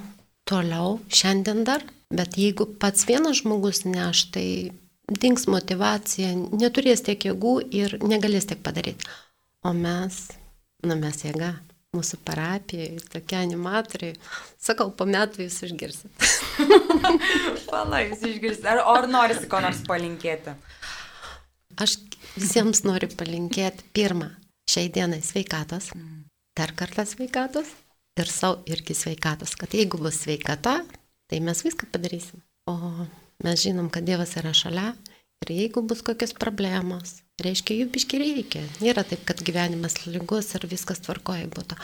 toliau 0.50 0.98
šiandien 1.14 1.64
dar, 1.66 1.84
bet 2.10 2.36
jeigu 2.40 2.66
pats 2.82 3.06
vienas 3.08 3.40
žmogus 3.40 3.84
neš, 3.86 4.26
tai 4.34 4.46
dings 5.10 5.46
motivacija, 5.50 6.34
neturės 6.34 7.04
tiek 7.06 7.30
jėgų 7.30 7.56
ir 7.74 7.98
negalės 8.02 8.50
tiek 8.50 8.62
padaryti. 8.62 9.06
O 9.66 9.74
mes, 9.76 10.22
nu 10.86 10.96
mes 10.98 11.22
jėga, 11.24 11.52
mūsų 11.96 12.20
parapijai, 12.26 13.00
tokie 13.12 13.36
animatoriai, 13.40 14.14
sakau, 14.62 14.88
po 14.94 15.06
metų 15.10 15.44
jūs 15.46 15.58
išgirsit. 15.66 16.28
Pala, 17.70 18.04
jūs 18.06 18.24
išgirsit. 18.30 18.66
Ar, 18.70 18.82
ar 18.86 19.10
norisi 19.10 19.50
ko 19.50 19.60
nors 19.62 19.82
palinkėti? 19.88 20.54
Aš 21.80 21.98
visiems 22.36 22.84
noriu 22.86 23.10
palinkėti 23.18 23.86
pirmą, 23.96 24.32
šiai 24.70 24.90
dienai 24.94 25.20
sveikatos, 25.24 25.90
dar 26.58 26.74
kartą 26.78 27.06
sveikatos 27.08 27.74
ir 28.18 28.30
savo 28.30 28.60
irgi 28.70 28.94
sveikatos, 28.96 29.54
kad 29.58 29.74
jeigu 29.74 30.00
bus 30.00 30.22
sveikata, 30.24 30.80
tai 31.30 31.40
mes 31.44 31.62
viską 31.64 31.88
padarysim. 31.92 32.42
O 32.66 32.76
mes 33.44 33.62
žinom, 33.62 33.90
kad 33.92 34.06
Dievas 34.06 34.36
yra 34.40 34.52
šalia 34.56 34.92
ir 35.40 35.52
jeigu 35.54 35.82
bus 35.86 36.02
kokios 36.04 36.34
problemos, 36.36 37.20
reiškia, 37.40 37.78
jų 37.80 37.88
biški 37.94 38.20
reikia. 38.20 38.64
Nėra 38.84 39.04
taip, 39.08 39.22
kad 39.28 39.40
gyvenimas 39.46 40.02
lygus 40.06 40.52
ir 40.58 40.66
viskas 40.68 41.00
tvarkoja 41.06 41.48
būtų. 41.54 41.78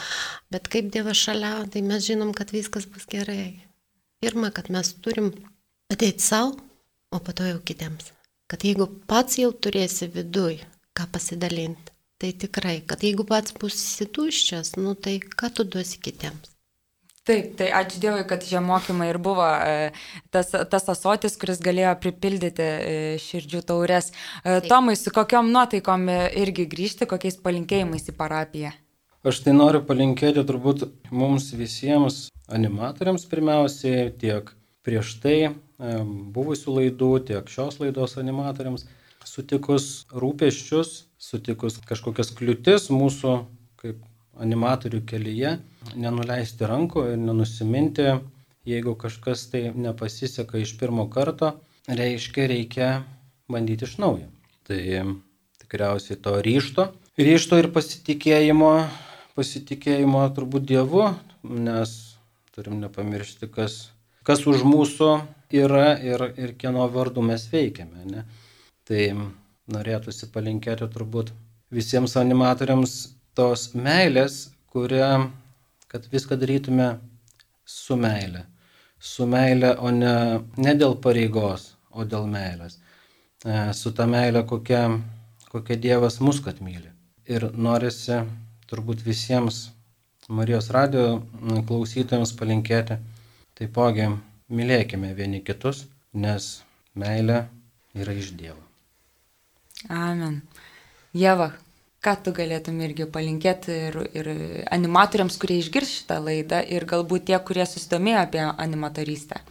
Bet 0.53 0.69
kaip 0.73 0.91
Dievas 0.93 1.21
šalia, 1.23 1.55
tai 1.73 1.83
mes 1.87 2.05
žinom, 2.05 2.35
kad 2.37 2.53
viskas 2.53 2.89
bus 2.91 3.09
gerai. 3.11 3.57
Pirma, 4.21 4.53
kad 4.53 4.69
mes 4.73 4.93
turim 5.05 5.33
ateiti 5.93 6.25
savo, 6.25 6.57
o 7.13 7.21
po 7.23 7.33
to 7.37 7.49
jau 7.49 7.61
kitiems. 7.65 8.13
Kad 8.51 8.65
jeigu 8.67 8.87
pats 9.09 9.41
jau 9.41 9.51
turėsi 9.53 10.11
viduj, 10.13 10.61
ką 10.97 11.09
pasidalinti, 11.13 11.96
tai 12.21 12.33
tikrai, 12.33 12.81
kad 12.89 13.03
jeigu 13.05 13.27
pats 13.29 13.55
būsi 13.57 14.09
tuščias, 14.09 14.77
nu 14.81 14.95
tai 14.95 15.19
ką 15.21 15.53
tu 15.55 15.67
duosi 15.69 16.01
kitiems. 16.03 16.53
Taip, 17.27 17.57
tai 17.59 17.73
ačiū 17.75 17.99
Dievui, 17.99 18.23
kad 18.31 18.45
šie 18.47 18.61
mokymai 18.63 19.09
ir 19.11 19.17
buvo 19.19 19.47
e, 19.67 19.89
tas, 20.31 20.53
tas 20.71 20.85
asotis, 20.93 21.35
kuris 21.41 21.59
galėjo 21.59 21.97
pripildyti 21.99 22.63
e, 22.63 22.93
širdžių 23.19 23.63
taures. 23.67 24.13
E, 24.13 24.45
Taip. 24.45 24.69
Tomai, 24.71 24.95
su 24.95 25.11
kokiam 25.11 25.51
nuotaikom 25.51 26.07
irgi 26.39 26.69
grįžti, 26.71 27.09
kokiais 27.11 27.41
palinkėjimais 27.43 28.07
į 28.13 28.15
parapiją? 28.21 28.71
Aš 29.27 29.41
tai 29.43 29.57
noriu 29.57 29.81
palinkėti 29.83 30.47
turbūt 30.47 30.87
mums 31.11 31.51
visiems 31.59 32.29
animatoriams 32.47 33.27
pirmiausiai, 33.27 34.13
tiek 34.23 34.55
prieš 34.87 35.17
tai 35.19 35.39
buvusių 36.37 36.77
laidų, 36.79 37.11
tiek 37.33 37.51
šios 37.51 37.81
laidos 37.83 38.15
animatoriams, 38.23 38.87
sutikus 39.27 40.07
rūpeščius, 40.15 40.93
sutikus 41.19 41.79
kažkokias 41.87 42.33
kliūtis 42.37 42.91
mūsų 42.93 43.37
kaip 43.81 44.03
animatorių 44.41 45.03
kelyje 45.09 45.57
nenuleisti 45.97 46.69
rankų 46.69 47.07
ir 47.13 47.21
nenusiminti, 47.21 48.09
jeigu 48.69 48.97
kažkas 48.99 49.47
tai 49.53 49.71
nepasiseka 49.73 50.61
iš 50.61 50.75
pirmo 50.81 51.07
karto, 51.13 51.55
reiškia 51.89 52.49
reikia 52.51 52.91
bandyti 53.49 53.87
iš 53.87 53.97
naujo. 54.03 54.29
Tai 54.67 54.81
tikriausiai 55.63 56.19
to 56.21 56.35
ryšto, 56.43 56.91
ryšto 57.21 57.61
ir 57.63 57.71
pasitikėjimo, 57.75 58.73
pasitikėjimo 59.39 60.27
turbūt 60.37 60.67
Dievu, 60.69 61.09
nes 61.47 61.95
turim 62.57 62.81
nepamiršti, 62.83 63.49
kas, 63.53 63.91
kas 64.27 64.45
už 64.49 64.67
mūsų 64.67 65.11
yra 65.55 65.95
ir, 66.03 66.23
ir 66.37 66.55
kieno 66.59 66.89
vardu 66.91 67.23
mes 67.23 67.47
veikiame. 67.53 68.05
Ne? 68.11 68.25
Tai 68.89 69.03
norėtųsi 69.73 70.29
palinkėti 70.33 70.89
turbūt 70.95 71.33
visiems 71.75 72.17
animatoriams 72.21 72.97
tos 73.37 73.71
meilės, 73.75 74.47
kurią 74.73 75.29
kad 75.91 76.07
viską 76.13 76.39
darytume 76.41 76.89
su 77.67 77.97
meile. 77.97 78.47
Su 79.01 79.27
meile, 79.27 79.75
o 79.79 79.91
ne, 79.91 80.15
ne 80.57 80.75
dėl 80.75 80.97
pareigos, 81.03 81.75
o 81.91 82.05
dėl 82.05 82.27
meilės. 82.31 82.79
E, 83.45 83.73
su 83.77 83.93
ta 83.93 84.07
meile, 84.09 84.43
kokia, 84.49 84.83
kokia 85.53 85.77
Dievas 85.77 86.21
mus 86.25 86.41
kad 86.45 86.63
myli. 86.65 86.91
Ir 87.27 87.51
norisi 87.53 88.23
turbūt 88.71 89.05
visiems 89.07 89.67
Marijos 90.27 90.73
radio 90.75 91.21
klausytojams 91.69 92.33
palinkėti, 92.35 92.97
taipogi 93.55 94.09
mylėkime 94.51 95.13
vieni 95.15 95.39
kitus, 95.47 95.85
nes 96.27 96.51
meilė 96.99 97.45
yra 97.95 98.17
iš 98.25 98.35
Dievo. 98.35 98.66
Amen. 99.89 100.41
Jeva, 101.17 101.51
ką 102.05 102.15
tu 102.25 102.33
galėtum 102.37 102.79
irgi 102.85 103.07
palinkėti 103.13 103.79
ir, 103.89 103.99
ir 104.17 104.29
animatoriams, 104.73 105.37
kurie 105.41 105.59
išgirs 105.61 105.93
šitą 106.01 106.21
laidą 106.25 106.63
ir 106.73 106.87
galbūt 106.89 107.29
tie, 107.29 107.37
kurie 107.45 107.67
susidomėjo 107.69 108.23
apie 108.23 108.45
animatorystę? 108.49 109.43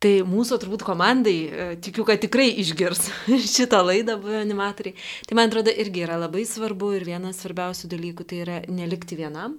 Tai 0.00 0.12
mūsų 0.28 0.58
turbūt 0.60 0.84
komandai, 0.84 1.36
e, 1.48 1.68
tikiu, 1.80 2.04
kad 2.08 2.20
tikrai 2.20 2.50
išgirs 2.62 3.08
šitą 3.56 3.80
laidą 3.84 4.18
buvę 4.20 4.42
animatoriai. 4.44 4.96
Tai 5.28 5.38
man 5.38 5.50
atrodo 5.50 5.72
irgi 5.72 6.04
yra 6.04 6.18
labai 6.20 6.44
svarbu 6.48 6.92
ir 6.98 7.06
vienas 7.08 7.40
svarbiausių 7.42 7.92
dalykų 7.92 8.28
tai 8.28 8.42
yra 8.44 8.60
nelikti 8.68 9.18
vienam. 9.20 9.56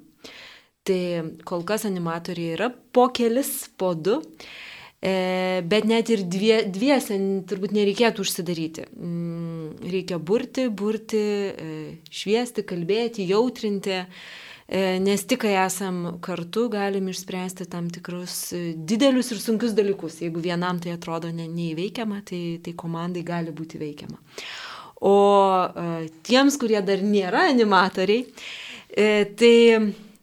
Tai 0.87 1.01
kol 1.45 1.65
kas 1.67 1.85
animatoriai 1.89 2.53
yra 2.55 2.69
po 2.69 3.09
kelis, 3.13 3.65
po 3.77 3.91
du. 3.97 4.21
E, 4.21 4.67
bet 5.01 5.85
net 5.85 6.09
ir 6.09 6.23
dvie, 6.25 6.63
dviese 6.73 7.17
turbūt 7.45 7.73
nereikėtų 7.75 8.23
užsidaryti. 8.25 8.87
Mm, 8.97 9.77
reikia 9.93 10.17
burti, 10.17 10.67
burti, 10.73 11.21
e, 11.53 11.77
šviesti, 12.09 12.65
kalbėti, 12.65 13.27
jautrinti, 13.29 13.99
e, 14.01 14.81
nes 15.03 15.25
tik 15.29 15.43
kai 15.45 15.53
esam 15.61 16.17
kartu, 16.19 16.65
galim 16.73 17.11
išspręsti 17.11 17.69
tam 17.69 17.91
tikrus 17.93 18.55
didelius 18.89 19.29
ir 19.35 19.43
sunkius 19.43 19.77
dalykus. 19.77 20.17
Jeigu 20.25 20.41
vienam 20.41 20.81
tai 20.81 20.95
atrodo 20.97 21.29
ne, 21.29 21.45
neįveikiama, 21.45 22.23
tai, 22.25 22.41
tai 22.65 22.73
komandai 22.73 23.21
gali 23.27 23.53
būti 23.53 23.77
veikiama. 23.77 24.17
O 25.05 25.13
tiems, 26.25 26.57
kurie 26.57 26.79
dar 26.81 27.03
nėra 27.05 27.43
animatoriai, 27.51 28.23
tai 29.37 29.53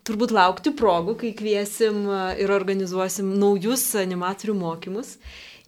turbūt 0.05 0.35
laukti 0.35 0.75
progų, 0.77 1.17
kai 1.23 1.33
kviesim 1.37 2.05
ir 2.41 2.53
organizuosim 2.53 3.35
naujus 3.41 3.87
animatorių 4.01 4.57
mokymus. 4.61 5.17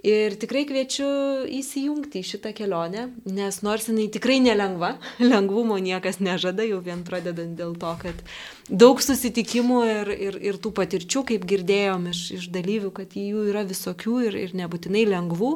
Ir 0.06 0.36
tikrai 0.38 0.66
kviečiu 0.68 1.06
įsijungti 1.50 2.20
į 2.20 2.26
šitą 2.28 2.52
kelionę, 2.54 3.08
nes 3.26 3.56
nors 3.64 3.88
jinai 3.88 4.04
tikrai 4.12 4.36
nelengva, 4.44 4.92
lengvumo 5.32 5.80
niekas 5.82 6.20
nežada, 6.22 6.66
jau 6.68 6.82
vien 6.84 7.00
pradedant 7.06 7.56
dėl 7.58 7.74
to, 7.80 7.94
kad 8.04 8.20
daug 8.68 9.00
susitikimų 9.02 9.80
ir, 9.88 10.12
ir, 10.28 10.38
ir 10.52 10.60
tų 10.62 10.74
patirčių, 10.76 11.24
kaip 11.32 11.48
girdėjom 11.48 12.06
iš, 12.12 12.22
iš 12.38 12.48
dalyvių, 12.54 12.92
kad 13.00 13.16
jų 13.18 13.48
yra 13.50 13.64
visokių 13.66 14.20
ir, 14.28 14.40
ir 14.44 14.56
nebūtinai 14.60 15.08
lengvų. 15.16 15.52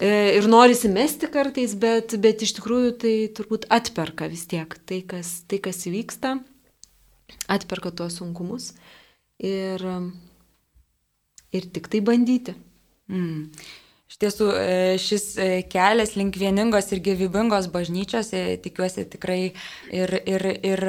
E, 0.00 0.12
ir 0.40 0.48
norisi 0.50 0.90
mesti 0.90 1.30
kartais, 1.30 1.76
bet, 1.78 2.16
bet 2.18 2.42
iš 2.42 2.56
tikrųjų 2.58 2.94
tai 3.04 3.16
turbūt 3.38 3.68
atperka 3.70 4.26
vis 4.32 4.48
tiek 4.50 4.72
tai, 4.88 5.04
kas, 5.06 5.42
tai, 5.46 5.60
kas 5.62 5.84
įvyksta 5.86 6.40
atperka 7.48 7.90
tuos 7.90 8.18
sunkumus 8.20 8.72
ir, 9.38 9.84
ir 11.52 11.68
tik 11.74 11.90
tai 11.92 12.00
bandyti. 12.04 12.56
Mm. 13.08 13.50
Iš 14.08 14.16
tiesų, 14.22 14.46
e, 14.56 14.76
šis 15.04 15.24
e, 15.36 15.48
kelias 15.68 16.14
link 16.16 16.38
vieningos 16.40 16.86
ir 16.94 17.02
gyvybingos 17.04 17.68
bažnyčios, 17.72 18.32
e, 18.32 18.56
tikiuosi 18.64 19.04
tikrai 19.12 19.50
ir, 19.92 20.14
ir, 20.24 20.44
ir 20.64 20.82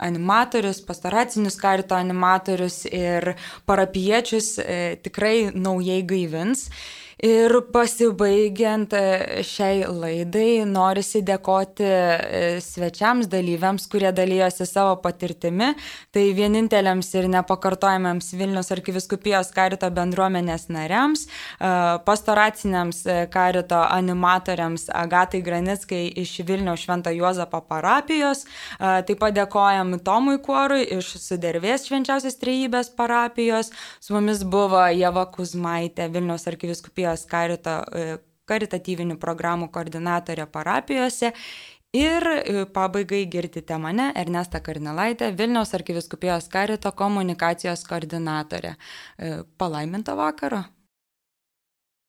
animatorius, 0.00 0.80
pastoracinius 0.88 1.58
karito 1.60 1.92
animatorius 1.98 2.86
ir 2.88 3.34
parapiečius 3.68 4.54
tikrai 5.04 5.50
naujai 5.52 6.00
gaivins. 6.08 6.70
Ir 7.20 7.52
pasibaigiant 7.68 8.94
e, 8.96 9.42
šiai 9.44 9.82
laidai, 9.84 10.62
norisi 10.64 11.20
dėkoti 11.20 11.84
e, 11.84 12.38
svečiams 12.64 13.28
dalyviams, 13.28 13.84
kurie 13.92 14.08
dalyjosi 14.16 14.64
savo 14.64 14.94
patirtimi. 15.04 15.74
Tai 16.16 16.22
vieninteliams 16.38 17.10
ir 17.20 17.28
nepakartojamiams 17.28 18.32
Vilnius 18.40 18.72
arkiviskupijos 18.72 19.52
karito 19.52 19.90
bendruomenės 19.92 20.70
nariams, 20.72 21.26
e, 21.26 21.74
pastoraciniams 22.06 23.02
karito 23.34 23.82
animatoriams 23.84 24.88
Agatai 25.02 25.42
Granickai 25.44 26.06
iš 26.24 26.38
Vilniaus 26.48 26.86
Švento 26.86 27.12
Juozapo 27.12 27.60
parapijos. 27.68 28.46
Taip 28.80 29.20
pat 29.20 29.36
dėkojam 29.36 29.98
Tomui 30.04 30.38
Kuorui 30.40 30.86
iš 30.96 31.12
Sudervės 31.20 31.84
švenčiausios 31.90 32.40
trejybės 32.40 32.94
parapijos. 32.96 33.74
Su 34.00 34.16
mumis 34.16 34.40
buvo 34.48 34.86
Jeva 34.88 35.26
Kuzmaitė 35.28 36.08
Vilnius 36.14 36.48
arkiviskupijos 36.48 37.09
Marijos 37.10 37.26
karito, 37.26 37.82
e, 37.94 38.18
karitatyvinių 38.46 39.18
programų 39.18 39.70
koordinatorė 39.74 40.46
parapijose. 40.46 41.32
Ir 41.92 42.22
e, 42.22 42.66
pabaigai 42.70 43.24
girdite 43.26 43.76
mane, 43.78 44.12
Ernesta 44.14 44.60
Karnelaitė, 44.60 45.32
Vilniaus 45.36 45.74
arkiviskupijos 45.74 46.48
karito 46.48 46.92
komunikacijos 46.92 47.82
koordinatorė. 47.84 48.76
E, 49.18 49.42
palaiminto 49.58 50.14
vakaro. 50.16 50.62